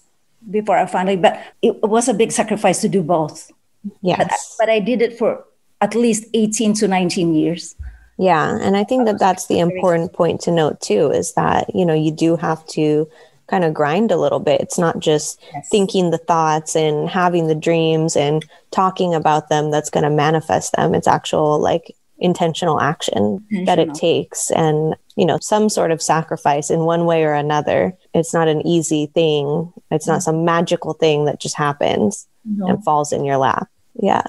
[0.52, 3.50] before I finally, but it was a big sacrifice to do both.
[4.04, 4.56] Yes.
[4.60, 5.44] But, but I did it for
[5.82, 7.76] at least 18 to 19 years.
[8.22, 8.60] Yeah.
[8.62, 11.96] And I think that that's the important point to note too is that, you know,
[11.96, 13.10] you do have to
[13.48, 14.62] kind of grind a little bit.
[14.62, 15.68] It's not just yes.
[15.70, 20.74] thinking the thoughts and having the dreams and talking about them that's going to manifest
[20.74, 20.94] them.
[20.94, 23.66] It's actual like intentional action intentional.
[23.66, 27.98] that it takes and, you know, some sort of sacrifice in one way or another.
[28.14, 29.74] It's not an easy thing.
[29.90, 30.22] It's not mm-hmm.
[30.22, 32.68] some magical thing that just happens no.
[32.68, 33.68] and falls in your lap.
[33.96, 34.22] Yeah.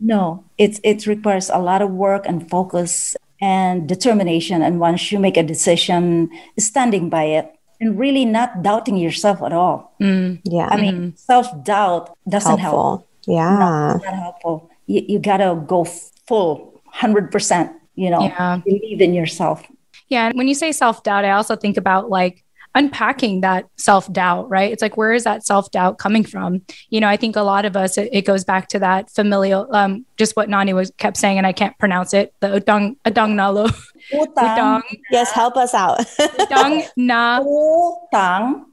[0.00, 4.62] No, it's it requires a lot of work and focus and determination.
[4.62, 9.52] And once you make a decision, standing by it and really not doubting yourself at
[9.52, 9.94] all.
[10.00, 10.68] Mm, yeah.
[10.70, 11.16] I mean, mm-hmm.
[11.16, 12.98] self doubt doesn't helpful.
[12.98, 13.08] help.
[13.26, 13.58] Yeah.
[13.58, 14.70] No, not helpful.
[14.86, 18.60] You, you got to go full 100%, you know, yeah.
[18.64, 19.66] believe in yourself.
[20.08, 20.28] Yeah.
[20.28, 22.44] And when you say self doubt, I also think about like
[22.76, 24.70] unpacking that self doubt, right?
[24.70, 26.60] It's like, where is that self doubt coming from?
[26.90, 29.66] You know, I think a lot of us, it, it goes back to that familial,
[29.74, 32.34] um, just what Nani was kept saying, and I can't pronounce it.
[32.40, 33.72] The utang, utang nalo.
[34.12, 34.82] Utang.
[35.10, 35.98] Yes, help us out.
[36.20, 37.40] utang na.
[37.40, 38.68] Utang.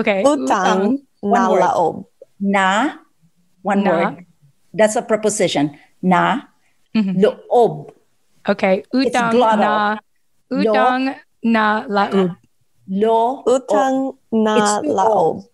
[0.00, 0.24] Okay.
[0.24, 2.06] Utang, na laob.
[2.40, 2.96] Na,
[3.62, 3.90] one na.
[3.90, 4.26] word.
[4.72, 5.78] That's a preposition.
[6.02, 6.48] Na,
[6.96, 7.20] mm-hmm.
[7.20, 7.92] loob.
[8.48, 8.82] Okay.
[8.92, 9.98] Utang na.
[10.50, 11.14] Utang
[11.44, 12.36] na laob.
[12.88, 13.42] Lo.
[13.46, 15.46] Utang na laob.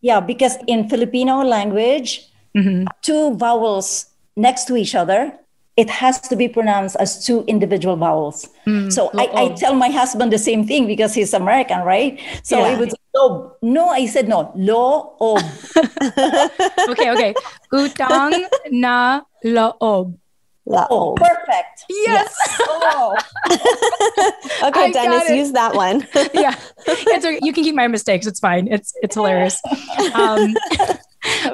[0.00, 2.88] Yeah, because in Filipino language, mm-hmm.
[3.02, 5.36] two vowels next to each other,
[5.76, 8.48] it has to be pronounced as two individual vowels.
[8.66, 8.92] Mm.
[8.92, 12.20] So I, I, tell my husband the same thing because he's American, right?
[12.42, 12.72] So yeah.
[12.72, 13.56] he would say, lo.
[13.62, 14.52] No, I said no.
[14.56, 15.38] Lo ob.
[16.92, 17.34] okay, okay.
[17.72, 19.22] Utang na
[20.68, 21.84] Oh, perfect.
[21.88, 22.34] Yes.
[22.38, 22.60] yes.
[22.68, 23.16] Oh.
[24.68, 26.06] okay, Dennis, use that one.
[26.34, 28.26] yeah, it's you can keep my mistakes.
[28.26, 28.68] It's fine.
[28.68, 29.60] It's it's hilarious.
[30.14, 30.54] Um,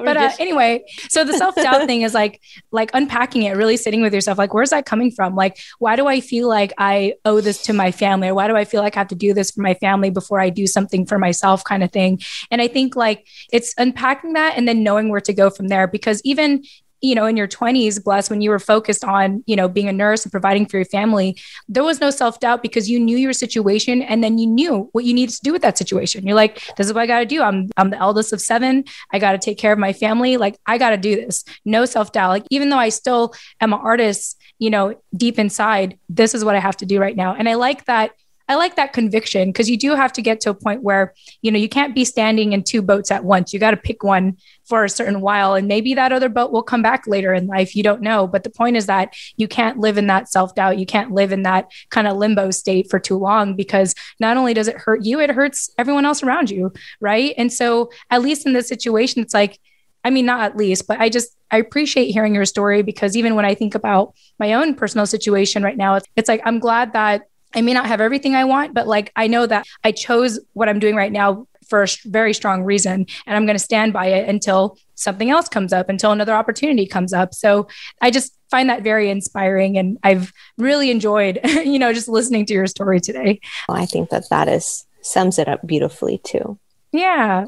[0.04, 2.40] but uh, anyway, so the self doubt thing is like
[2.72, 4.38] like unpacking it, really sitting with yourself.
[4.38, 5.34] Like, where's that coming from?
[5.34, 8.56] Like, why do I feel like I owe this to my family, or why do
[8.56, 11.06] I feel like I have to do this for my family before I do something
[11.06, 12.20] for myself, kind of thing.
[12.50, 15.86] And I think like it's unpacking that and then knowing where to go from there.
[15.86, 16.62] Because even
[17.00, 19.92] you know, in your 20s, Bles, when you were focused on, you know, being a
[19.92, 23.32] nurse and providing for your family, there was no self doubt because you knew your
[23.32, 26.26] situation and then you knew what you needed to do with that situation.
[26.26, 27.42] You're like, this is what I got to do.
[27.42, 28.84] I'm, I'm the eldest of seven.
[29.12, 30.36] I got to take care of my family.
[30.36, 31.44] Like, I got to do this.
[31.64, 32.30] No self doubt.
[32.30, 36.56] Like, even though I still am an artist, you know, deep inside, this is what
[36.56, 37.34] I have to do right now.
[37.34, 38.12] And I like that
[38.48, 41.50] I like that conviction because you do have to get to a point where, you
[41.50, 43.52] know, you can't be standing in two boats at once.
[43.52, 45.54] You got to pick one for a certain while.
[45.54, 47.74] And maybe that other boat will come back later in life.
[47.74, 48.26] You don't know.
[48.26, 50.78] But the point is that you can't live in that self doubt.
[50.78, 54.54] You can't live in that kind of limbo state for too long because not only
[54.54, 56.72] does it hurt you, it hurts everyone else around you.
[57.00, 57.34] Right.
[57.36, 59.58] And so, at least in this situation, it's like,
[60.04, 63.34] I mean, not at least, but I just, I appreciate hearing your story because even
[63.34, 66.92] when I think about my own personal situation right now, it's, it's like, I'm glad
[66.92, 67.22] that
[67.54, 70.68] I may not have everything I want, but like I know that I chose what
[70.68, 73.06] I'm doing right now for a very strong reason.
[73.26, 76.86] And I'm going to stand by it until something else comes up, until another opportunity
[76.86, 77.34] comes up.
[77.34, 77.68] So
[78.00, 79.76] I just find that very inspiring.
[79.76, 83.40] And I've really enjoyed, you know, just listening to your story today.
[83.68, 86.58] Well, I think that that is sums it up beautifully too.
[86.92, 87.46] Yeah.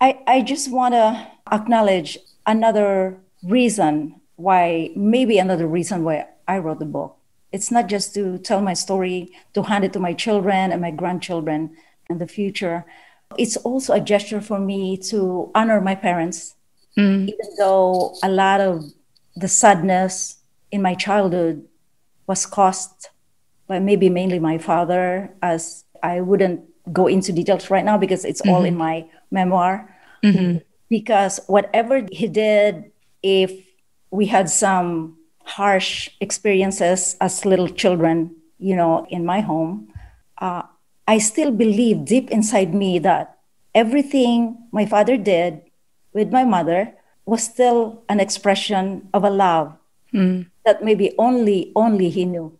[0.00, 6.78] I, I just want to acknowledge another reason why, maybe another reason why I wrote
[6.78, 7.16] the book.
[7.52, 10.90] It's not just to tell my story, to hand it to my children and my
[10.90, 11.76] grandchildren
[12.08, 12.84] in the future.
[13.38, 16.54] It's also a gesture for me to honor my parents,
[16.96, 17.28] mm.
[17.28, 18.84] even though a lot of
[19.36, 20.38] the sadness
[20.70, 21.66] in my childhood
[22.26, 23.08] was caused
[23.66, 26.62] by maybe mainly my father, as I wouldn't
[26.92, 28.50] go into details right now because it's mm-hmm.
[28.50, 29.96] all in my memoir.
[30.24, 30.58] Mm-hmm.
[30.88, 32.90] Because whatever he did,
[33.22, 33.52] if
[34.10, 35.16] we had some
[35.56, 39.92] harsh experiences as little children, you know, in my home,
[40.38, 40.62] uh,
[41.08, 43.38] I still believe deep inside me that
[43.74, 45.62] everything my father did
[46.12, 46.94] with my mother
[47.26, 49.74] was still an expression of a love
[50.14, 50.46] mm.
[50.64, 52.56] that maybe only only he knew.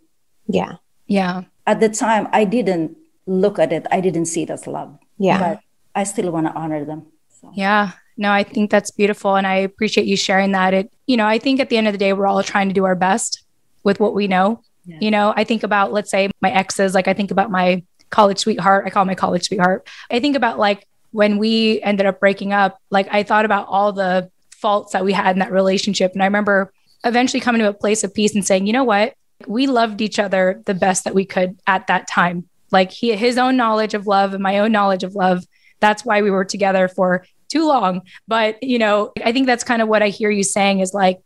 [0.47, 0.83] Yeah.
[1.07, 1.45] Yeah.
[1.67, 2.97] At the time, I didn't
[3.27, 3.87] look at it.
[3.91, 4.99] I didn't see it as love.
[5.19, 5.39] Yeah.
[5.39, 5.61] But
[5.95, 7.07] I still want to honor them.
[7.41, 7.53] So.
[7.55, 7.93] Yeah.
[8.17, 9.37] No, I think that's beautiful.
[9.37, 10.75] And I appreciate you sharing that.
[10.75, 12.75] It, you know, I think at the end of the day, we're all trying to
[12.75, 13.43] do our best
[13.83, 14.63] with what we know.
[14.85, 14.99] Yeah.
[15.01, 18.39] You know, I think about, let's say, my exes, like I think about my college
[18.39, 18.85] sweetheart.
[18.87, 19.89] I call my college sweetheart.
[20.11, 23.93] I think about like when we ended up breaking up, like I thought about all
[23.93, 26.13] the faults that we had in that relationship.
[26.13, 26.73] And I remember
[27.05, 29.15] eventually coming to a place of peace and saying, you know what?
[29.47, 32.49] We loved each other the best that we could at that time.
[32.71, 35.45] Like he, his own knowledge of love and my own knowledge of love.
[35.81, 38.03] That's why we were together for too long.
[38.27, 41.19] But, you know, I think that's kind of what I hear you saying is like,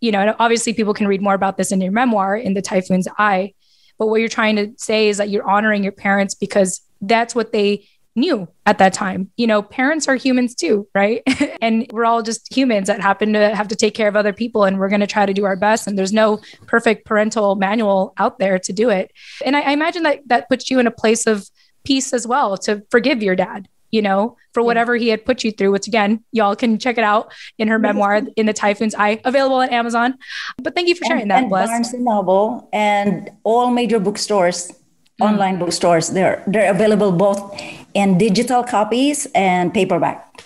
[0.00, 3.08] you know, obviously people can read more about this in your memoir, in the Typhoon's
[3.18, 3.54] Eye.
[3.98, 7.52] But what you're trying to say is that you're honoring your parents because that's what
[7.52, 9.30] they knew at that time.
[9.36, 11.22] You know, parents are humans too, right?
[11.62, 14.64] and we're all just humans that happen to have to take care of other people
[14.64, 15.86] and we're going to try to do our best.
[15.86, 19.12] And there's no perfect parental manual out there to do it.
[19.44, 21.48] And I, I imagine that that puts you in a place of
[21.84, 25.52] peace as well to forgive your dad you know, for whatever he had put you
[25.52, 29.20] through, which again, y'all can check it out in her memoir, In the Typhoon's Eye,
[29.24, 30.18] available at Amazon.
[30.62, 31.68] But thank you for sharing and, that, and Bles.
[31.68, 34.72] Barnes and Noble and all major bookstores,
[35.20, 35.26] mm.
[35.26, 37.60] online bookstores, they're they're available both
[37.94, 40.44] in digital copies and paperback.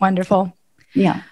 [0.00, 0.52] Wonderful.
[0.94, 1.22] Yeah.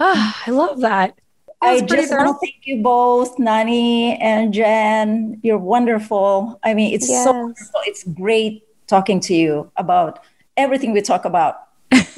[0.00, 1.18] Oh, I love that.
[1.62, 5.38] I just want to thank you both, Nani and Jen.
[5.44, 6.58] You're wonderful.
[6.64, 7.24] I mean, it's yes.
[7.24, 7.80] so wonderful.
[7.86, 10.18] It's great talking to you about
[10.56, 11.56] everything we talk about.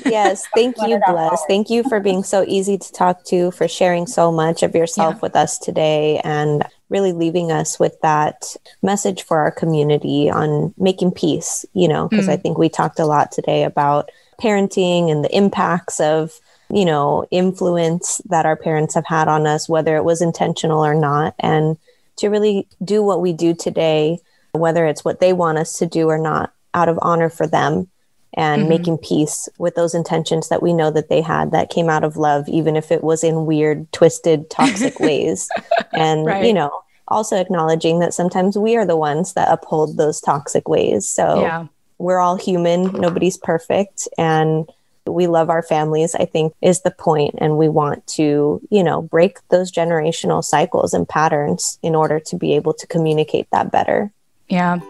[0.05, 1.41] yes, thank you, Bles.
[1.49, 5.15] Thank you for being so easy to talk to, for sharing so much of yourself
[5.15, 5.21] yeah.
[5.21, 11.11] with us today, and really leaving us with that message for our community on making
[11.11, 12.33] peace, you know, because mm.
[12.33, 16.39] I think we talked a lot today about parenting and the impacts of,
[16.71, 20.95] you know, influence that our parents have had on us, whether it was intentional or
[20.95, 21.77] not, and
[22.17, 24.19] to really do what we do today,
[24.53, 27.89] whether it's what they want us to do or not, out of honor for them
[28.35, 28.69] and mm-hmm.
[28.69, 32.17] making peace with those intentions that we know that they had that came out of
[32.17, 35.49] love, even if it was in weird, twisted, toxic ways.
[35.93, 36.45] And, right.
[36.45, 41.09] you know, also acknowledging that sometimes we are the ones that uphold those toxic ways.
[41.09, 41.67] So yeah.
[41.99, 44.09] we're all human, nobody's perfect.
[44.19, 44.69] And
[45.07, 47.35] we love our families, I think is the point.
[47.39, 52.37] And we want to, you know, break those generational cycles and patterns in order to
[52.37, 54.13] be able to communicate that better.
[54.49, 54.81] Yeah.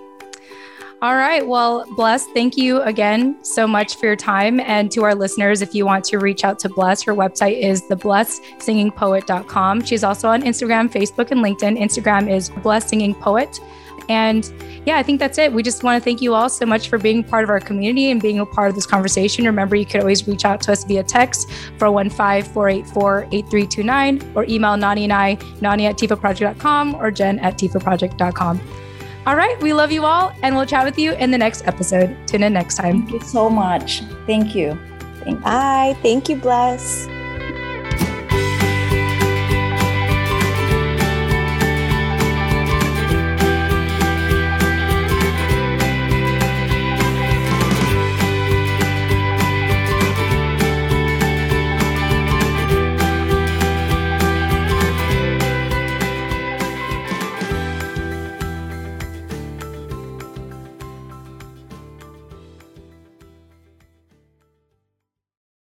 [1.04, 1.46] All right.
[1.46, 4.58] Well, Bles, thank you again so much for your time.
[4.58, 7.82] And to our listeners, if you want to reach out to Bles, her website is
[7.82, 9.84] theblesssingingpoet.com.
[9.84, 11.78] She's also on Instagram, Facebook, and LinkedIn.
[11.78, 13.60] Instagram is Bless Singing Poet.
[14.08, 14.50] And
[14.86, 15.52] yeah, I think that's it.
[15.52, 18.10] We just want to thank you all so much for being part of our community
[18.10, 19.44] and being a part of this conversation.
[19.44, 24.74] Remember, you could always reach out to us via text 415 484 8329 or email
[24.78, 28.83] Nani and I, Nani at tfawproject.com or Jen at tfawproject.com.
[29.26, 29.60] All right.
[29.62, 32.16] We love you all, and we'll chat with you in the next episode.
[32.26, 33.06] Tune in next time.
[33.06, 34.02] Thank you so much.
[34.26, 34.78] Thank you.
[35.20, 35.44] Thank you.
[35.44, 35.96] Bye.
[36.02, 37.08] Thank you, Bles.